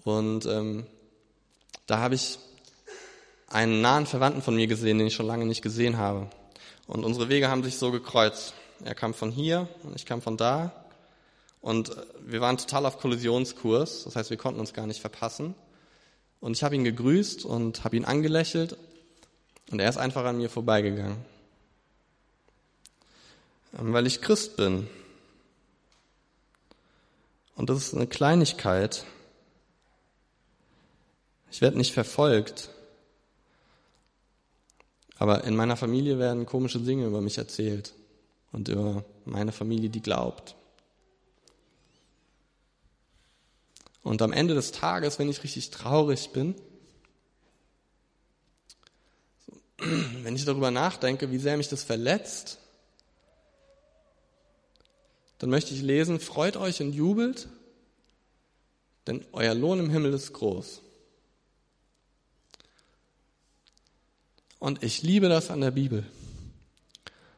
Und 0.04 0.46
ähm, 0.46 0.86
da 1.86 1.98
habe 1.98 2.14
ich 2.14 2.38
einen 3.48 3.82
nahen 3.82 4.06
Verwandten 4.06 4.40
von 4.40 4.56
mir 4.56 4.66
gesehen, 4.66 4.98
den 4.98 5.08
ich 5.08 5.14
schon 5.14 5.26
lange 5.26 5.44
nicht 5.44 5.62
gesehen 5.62 5.98
habe. 5.98 6.28
Und 6.86 7.04
unsere 7.04 7.28
Wege 7.28 7.48
haben 7.48 7.62
sich 7.62 7.76
so 7.76 7.90
gekreuzt. 7.90 8.54
Er 8.84 8.94
kam 8.94 9.14
von 9.14 9.30
hier 9.30 9.68
und 9.82 9.94
ich 9.94 10.06
kam 10.06 10.22
von 10.22 10.36
da. 10.36 10.72
Und 11.60 11.90
äh, 11.90 12.02
wir 12.26 12.40
waren 12.40 12.56
total 12.56 12.86
auf 12.86 12.98
Kollisionskurs. 12.98 14.04
Das 14.04 14.16
heißt, 14.16 14.30
wir 14.30 14.38
konnten 14.38 14.58
uns 14.58 14.72
gar 14.72 14.86
nicht 14.86 15.00
verpassen. 15.00 15.54
Und 16.40 16.56
ich 16.56 16.64
habe 16.64 16.74
ihn 16.74 16.82
gegrüßt 16.82 17.44
und 17.44 17.84
habe 17.84 17.96
ihn 17.96 18.04
angelächelt. 18.04 18.76
Und 19.72 19.80
er 19.80 19.88
ist 19.88 19.96
einfach 19.96 20.24
an 20.26 20.36
mir 20.36 20.50
vorbeigegangen. 20.50 21.16
Ähm, 23.78 23.94
weil 23.94 24.06
ich 24.06 24.20
Christ 24.20 24.58
bin. 24.58 24.86
Und 27.56 27.70
das 27.70 27.78
ist 27.78 27.94
eine 27.94 28.06
Kleinigkeit. 28.06 29.06
Ich 31.50 31.62
werde 31.62 31.78
nicht 31.78 31.94
verfolgt. 31.94 32.68
Aber 35.16 35.44
in 35.44 35.56
meiner 35.56 35.78
Familie 35.78 36.18
werden 36.18 36.44
komische 36.44 36.80
Dinge 36.80 37.06
über 37.06 37.22
mich 37.22 37.38
erzählt 37.38 37.94
und 38.52 38.68
über 38.68 39.04
meine 39.24 39.52
Familie, 39.52 39.88
die 39.88 40.02
glaubt. 40.02 40.54
Und 44.02 44.20
am 44.20 44.34
Ende 44.34 44.54
des 44.54 44.72
Tages, 44.72 45.18
wenn 45.18 45.30
ich 45.30 45.42
richtig 45.42 45.70
traurig 45.70 46.30
bin, 46.30 46.56
wenn 50.22 50.36
ich 50.36 50.44
darüber 50.44 50.70
nachdenke, 50.70 51.30
wie 51.30 51.38
sehr 51.38 51.56
mich 51.56 51.68
das 51.68 51.82
verletzt, 51.82 52.58
dann 55.38 55.50
möchte 55.50 55.74
ich 55.74 55.82
lesen, 55.82 56.20
freut 56.20 56.56
euch 56.56 56.80
und 56.80 56.92
jubelt, 56.92 57.48
denn 59.06 59.24
euer 59.32 59.54
Lohn 59.54 59.80
im 59.80 59.90
Himmel 59.90 60.14
ist 60.14 60.32
groß. 60.32 60.80
Und 64.60 64.84
ich 64.84 65.02
liebe 65.02 65.28
das 65.28 65.50
an 65.50 65.60
der 65.60 65.72
Bibel. 65.72 66.06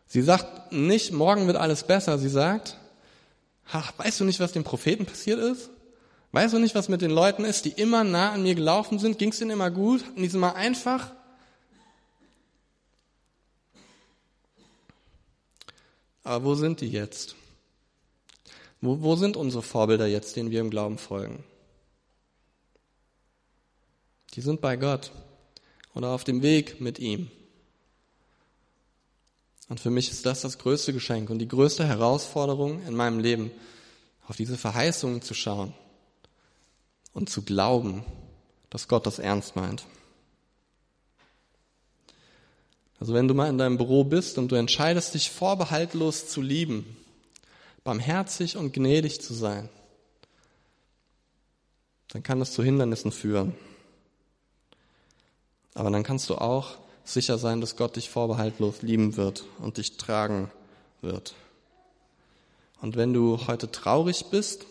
Sie 0.07 0.20
sagt 0.20 0.72
nicht, 0.72 1.12
morgen 1.12 1.46
wird 1.46 1.57
alles 1.57 1.85
besser. 1.85 2.18
Sie 2.18 2.28
sagt, 2.28 2.76
ach, 3.72 3.94
weißt 3.96 4.20
du 4.20 4.24
nicht, 4.24 4.40
was 4.40 4.52
dem 4.52 4.64
Propheten 4.64 5.07
passiert 5.07 5.40
ist? 5.40 5.70
Weißt 6.33 6.52
du 6.52 6.59
nicht, 6.59 6.74
was 6.74 6.90
mit 6.90 7.00
den 7.00 7.11
Leuten 7.11 7.44
ist, 7.44 7.64
die 7.64 7.70
immer 7.70 8.04
nah 8.04 8.33
an 8.33 8.42
mir 8.42 8.54
gelaufen 8.54 8.98
sind? 8.98 9.18
Ging 9.18 9.30
es 9.30 9.38
denen 9.38 9.52
immer 9.52 9.70
gut? 9.70 10.04
Hatten 10.04 10.20
die 10.20 10.26
es 10.26 10.35
immer 10.35 10.57
einfach? 10.57 11.12
Aber 16.25 16.45
wo 16.45 16.55
sind 16.55 16.81
die 16.81 16.89
jetzt? 16.89 17.37
Wo, 18.81 19.01
wo 19.03 19.15
sind 19.17 19.37
unsere 19.37 19.63
Vorbilder 19.63 20.07
jetzt, 20.07 20.37
denen 20.37 20.51
wir 20.51 20.61
im 20.61 20.71
Glauben 20.71 20.99
folgen? 20.99 21.45
Die 24.35 24.41
sind 24.41 24.61
bei 24.61 24.77
Gott 24.77 25.13
oder 25.95 26.09
auf 26.09 26.25
dem 26.25 26.43
Weg 26.43 26.81
mit 26.81 26.99
ihm. 26.99 27.31
Und 29.69 29.81
für 29.81 29.91
mich 29.91 30.11
ist 30.11 30.27
das 30.27 30.41
das 30.43 30.59
größte 30.59 30.93
Geschenk 30.93 31.31
und 31.31 31.39
die 31.39 31.49
größte 31.49 31.87
Herausforderung 31.87 32.85
in 32.87 32.95
meinem 32.95 33.19
Leben, 33.19 33.51
auf 34.27 34.37
diese 34.37 34.57
Verheißungen 34.57 35.23
zu 35.23 35.35
schauen 35.35 35.75
und 37.13 37.29
zu 37.29 37.43
glauben, 37.43 38.05
dass 38.71 38.89
Gott 38.89 39.07
das 39.07 39.19
ernst 39.19 39.55
meint. 39.57 39.87
Also 43.05 43.12
wenn 43.12 43.29
du 43.29 43.35
mal 43.35 43.51
in 43.51 43.59
deinem 43.59 43.77
Büro 43.77 44.03
bist 44.03 44.38
und 44.38 44.51
du 44.51 44.55
entscheidest 44.55 45.12
dich 45.12 45.31
vorbehaltlos 45.31 46.27
zu 46.27 46.40
lieben, 46.40 46.97
barmherzig 47.85 48.57
und 48.57 48.73
gnädig 48.73 49.21
zu 49.21 49.35
sein, 49.35 49.69
dann 52.09 52.23
kann 52.23 52.38
das 52.38 52.55
zu 52.55 52.62
Hindernissen 52.62 53.12
führen. 53.12 53.55
Aber 55.75 55.90
dann 55.90 56.03
kannst 56.03 56.31
du 56.31 56.37
auch 56.37 56.79
sicher 57.05 57.37
sein, 57.37 57.61
dass 57.61 57.77
Gott 57.77 57.97
dich 57.97 58.09
vorbehaltlos 58.09 58.81
lieben 58.81 59.19
wird 59.19 59.45
und 59.59 59.77
dich 59.77 59.99
tragen 59.99 60.51
wird. 61.03 61.35
Und 62.81 62.97
wenn 62.97 63.12
du 63.12 63.47
heute 63.47 63.71
traurig 63.71 64.31
bist, 64.31 64.64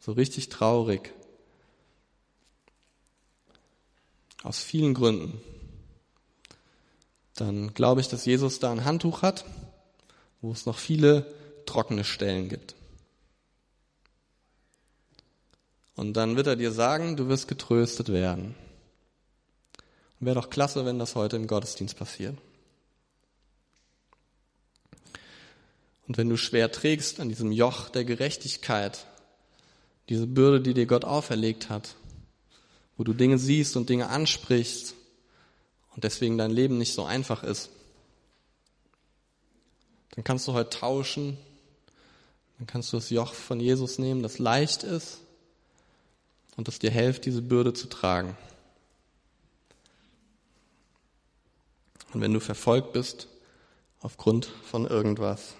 so 0.00 0.10
richtig 0.10 0.48
traurig, 0.48 1.12
aus 4.42 4.58
vielen 4.58 4.94
Gründen, 4.94 5.40
dann 7.36 7.74
glaube 7.74 8.00
ich, 8.00 8.08
dass 8.08 8.24
Jesus 8.24 8.58
da 8.58 8.72
ein 8.72 8.84
Handtuch 8.84 9.22
hat, 9.22 9.44
wo 10.40 10.52
es 10.52 10.66
noch 10.66 10.78
viele 10.78 11.32
trockene 11.66 12.04
Stellen 12.04 12.48
gibt. 12.48 12.74
Und 15.94 16.14
dann 16.14 16.36
wird 16.36 16.46
er 16.46 16.56
dir 16.56 16.72
sagen, 16.72 17.16
du 17.16 17.28
wirst 17.28 17.48
getröstet 17.48 18.10
werden. 18.10 18.54
Wäre 20.20 20.36
doch 20.36 20.50
klasse, 20.50 20.84
wenn 20.84 20.98
das 20.98 21.14
heute 21.14 21.36
im 21.36 21.46
Gottesdienst 21.46 21.96
passiert. 21.96 22.36
Und 26.06 26.16
wenn 26.18 26.28
du 26.28 26.36
schwer 26.36 26.70
trägst 26.70 27.20
an 27.20 27.28
diesem 27.28 27.52
Joch 27.52 27.88
der 27.88 28.04
Gerechtigkeit, 28.04 29.06
diese 30.08 30.26
Bürde, 30.26 30.60
die 30.60 30.74
dir 30.74 30.86
Gott 30.86 31.04
auferlegt 31.04 31.68
hat, 31.68 31.96
wo 32.96 33.04
du 33.04 33.12
Dinge 33.12 33.38
siehst 33.38 33.76
und 33.76 33.88
Dinge 33.88 34.08
ansprichst 34.08 34.94
und 35.96 36.04
deswegen 36.04 36.36
dein 36.36 36.50
Leben 36.50 36.76
nicht 36.76 36.92
so 36.92 37.04
einfach 37.04 37.42
ist, 37.42 37.70
dann 40.10 40.24
kannst 40.24 40.46
du 40.46 40.52
heute 40.52 40.70
tauschen, 40.70 41.38
dann 42.58 42.66
kannst 42.66 42.92
du 42.92 42.98
das 42.98 43.08
Joch 43.08 43.32
von 43.32 43.60
Jesus 43.60 43.98
nehmen, 43.98 44.22
das 44.22 44.38
leicht 44.38 44.84
ist 44.84 45.20
und 46.56 46.68
das 46.68 46.78
dir 46.78 46.90
hilft, 46.90 47.24
diese 47.24 47.40
Bürde 47.40 47.72
zu 47.72 47.88
tragen. 47.88 48.36
Und 52.12 52.20
wenn 52.20 52.32
du 52.32 52.40
verfolgt 52.40 52.92
bist 52.92 53.28
aufgrund 54.00 54.46
von 54.64 54.86
irgendwas 54.86 55.54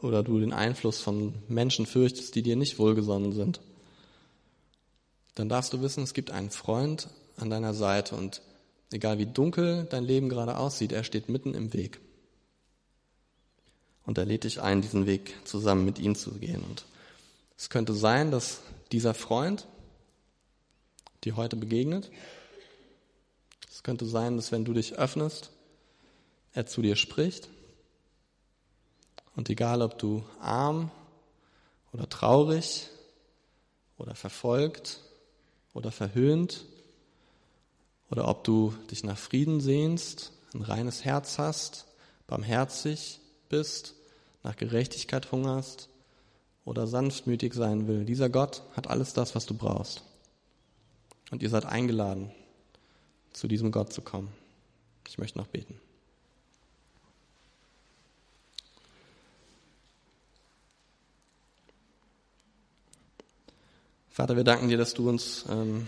oder 0.00 0.22
du 0.22 0.38
den 0.38 0.52
Einfluss 0.52 1.00
von 1.00 1.34
Menschen 1.48 1.86
fürchtest, 1.86 2.36
die 2.36 2.42
dir 2.42 2.56
nicht 2.56 2.78
wohlgesonnen 2.78 3.32
sind, 3.32 3.60
dann 5.34 5.48
darfst 5.48 5.72
du 5.72 5.82
wissen, 5.82 6.04
es 6.04 6.14
gibt 6.14 6.30
einen 6.30 6.50
Freund 6.50 7.08
an 7.36 7.50
deiner 7.50 7.74
Seite 7.74 8.14
und 8.14 8.42
egal 8.92 9.18
wie 9.18 9.26
dunkel 9.26 9.86
dein 9.90 10.04
Leben 10.04 10.28
gerade 10.28 10.56
aussieht, 10.56 10.92
er 10.92 11.04
steht 11.04 11.28
mitten 11.28 11.54
im 11.54 11.72
Weg. 11.72 12.00
Und 14.04 14.18
er 14.18 14.24
lädt 14.24 14.44
dich 14.44 14.60
ein, 14.60 14.82
diesen 14.82 15.06
Weg 15.06 15.34
zusammen 15.44 15.84
mit 15.84 15.98
ihm 15.98 16.14
zu 16.14 16.32
gehen. 16.32 16.62
Und 16.62 16.84
es 17.56 17.70
könnte 17.70 17.94
sein, 17.94 18.30
dass 18.30 18.60
dieser 18.90 19.14
Freund 19.14 19.66
dir 21.24 21.36
heute 21.36 21.56
begegnet. 21.56 22.10
Es 23.70 23.82
könnte 23.82 24.06
sein, 24.06 24.36
dass 24.36 24.52
wenn 24.52 24.64
du 24.64 24.72
dich 24.72 24.94
öffnest, 24.94 25.50
er 26.52 26.66
zu 26.66 26.82
dir 26.82 26.96
spricht. 26.96 27.48
Und 29.36 29.48
egal, 29.48 29.82
ob 29.82 29.98
du 29.98 30.24
arm 30.40 30.90
oder 31.92 32.08
traurig 32.08 32.88
oder 33.96 34.14
verfolgt 34.14 35.00
oder 35.72 35.92
verhöhnt 35.92 36.64
oder 38.10 38.28
ob 38.28 38.44
du 38.44 38.74
dich 38.90 39.04
nach 39.04 39.18
Frieden 39.18 39.60
sehnst, 39.60 40.32
ein 40.52 40.62
reines 40.62 41.04
Herz 41.04 41.38
hast, 41.38 41.86
barmherzig 42.26 43.20
bist, 43.48 43.94
nach 44.42 44.56
Gerechtigkeit 44.56 45.30
hungerst 45.30 45.88
oder 46.64 46.86
sanftmütig 46.86 47.54
sein 47.54 47.86
will. 47.86 48.04
Dieser 48.04 48.28
Gott 48.28 48.62
hat 48.76 48.88
alles 48.88 49.12
das, 49.12 49.34
was 49.34 49.46
du 49.46 49.54
brauchst. 49.54 50.02
Und 51.30 51.42
ihr 51.42 51.50
seid 51.50 51.64
eingeladen, 51.64 52.32
zu 53.32 53.46
diesem 53.46 53.70
Gott 53.70 53.92
zu 53.92 54.02
kommen. 54.02 54.32
Ich 55.06 55.18
möchte 55.18 55.38
noch 55.38 55.46
beten. 55.46 55.80
Vater, 64.10 64.36
wir 64.36 64.44
danken 64.44 64.68
dir, 64.68 64.76
dass 64.76 64.92
du 64.92 65.08
uns 65.08 65.44
ähm, 65.48 65.86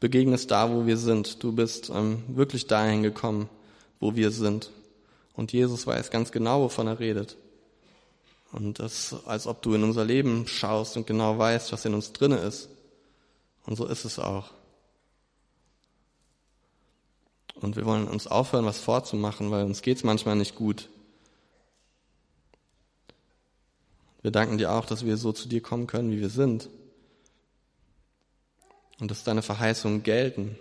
begegnest 0.00 0.50
da, 0.50 0.70
wo 0.70 0.86
wir 0.86 0.96
sind. 0.96 1.42
Du 1.42 1.52
bist 1.52 1.90
ähm, 1.90 2.22
wirklich 2.28 2.66
dahin 2.66 3.02
gekommen, 3.02 3.48
wo 4.00 4.14
wir 4.14 4.30
sind. 4.30 4.70
Und 5.34 5.52
Jesus 5.52 5.86
weiß 5.86 6.10
ganz 6.10 6.32
genau, 6.32 6.62
wovon 6.62 6.86
er 6.86 6.98
redet. 6.98 7.36
Und 8.52 8.78
das, 8.78 9.14
als 9.26 9.46
ob 9.46 9.62
du 9.62 9.74
in 9.74 9.82
unser 9.82 10.04
Leben 10.04 10.46
schaust 10.46 10.96
und 10.96 11.06
genau 11.06 11.36
weißt, 11.38 11.72
was 11.72 11.84
in 11.84 11.94
uns 11.94 12.12
drinne 12.12 12.38
ist. 12.38 12.68
Und 13.66 13.76
so 13.76 13.86
ist 13.86 14.04
es 14.04 14.18
auch. 14.18 14.50
Und 17.54 17.76
wir 17.76 17.84
wollen 17.84 18.06
uns 18.06 18.26
aufhören, 18.26 18.66
was 18.66 18.78
vorzumachen, 18.78 19.50
weil 19.50 19.64
uns 19.64 19.82
geht's 19.82 20.04
manchmal 20.04 20.36
nicht 20.36 20.54
gut. 20.54 20.88
Wir 24.22 24.30
danken 24.30 24.58
dir 24.58 24.72
auch, 24.72 24.84
dass 24.84 25.04
wir 25.04 25.16
so 25.16 25.32
zu 25.32 25.48
dir 25.48 25.62
kommen 25.62 25.86
können, 25.86 26.10
wie 26.10 26.20
wir 26.20 26.30
sind 26.30 26.68
und 28.98 29.10
dass 29.10 29.24
deine 29.24 29.42
Verheißungen 29.42 30.02
gelten. 30.02 30.56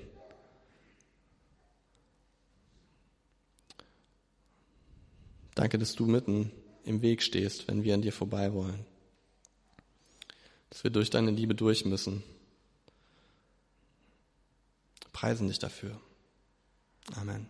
Danke, 5.56 5.78
dass 5.78 5.96
du 5.96 6.06
mitten 6.06 6.52
im 6.84 7.02
Weg 7.02 7.24
stehst, 7.24 7.68
wenn 7.68 7.84
wir 7.84 7.94
an 7.94 8.02
dir 8.02 8.12
vorbei 8.12 8.54
wollen. 8.54 8.86
Dass 10.70 10.84
wir 10.84 10.92
durch 10.92 11.10
deine 11.10 11.32
Liebe 11.32 11.56
durch 11.56 11.86
müssen. 11.86 12.24
Preisen 15.14 15.48
dich 15.48 15.60
dafür. 15.60 16.00
Amen. 17.16 17.48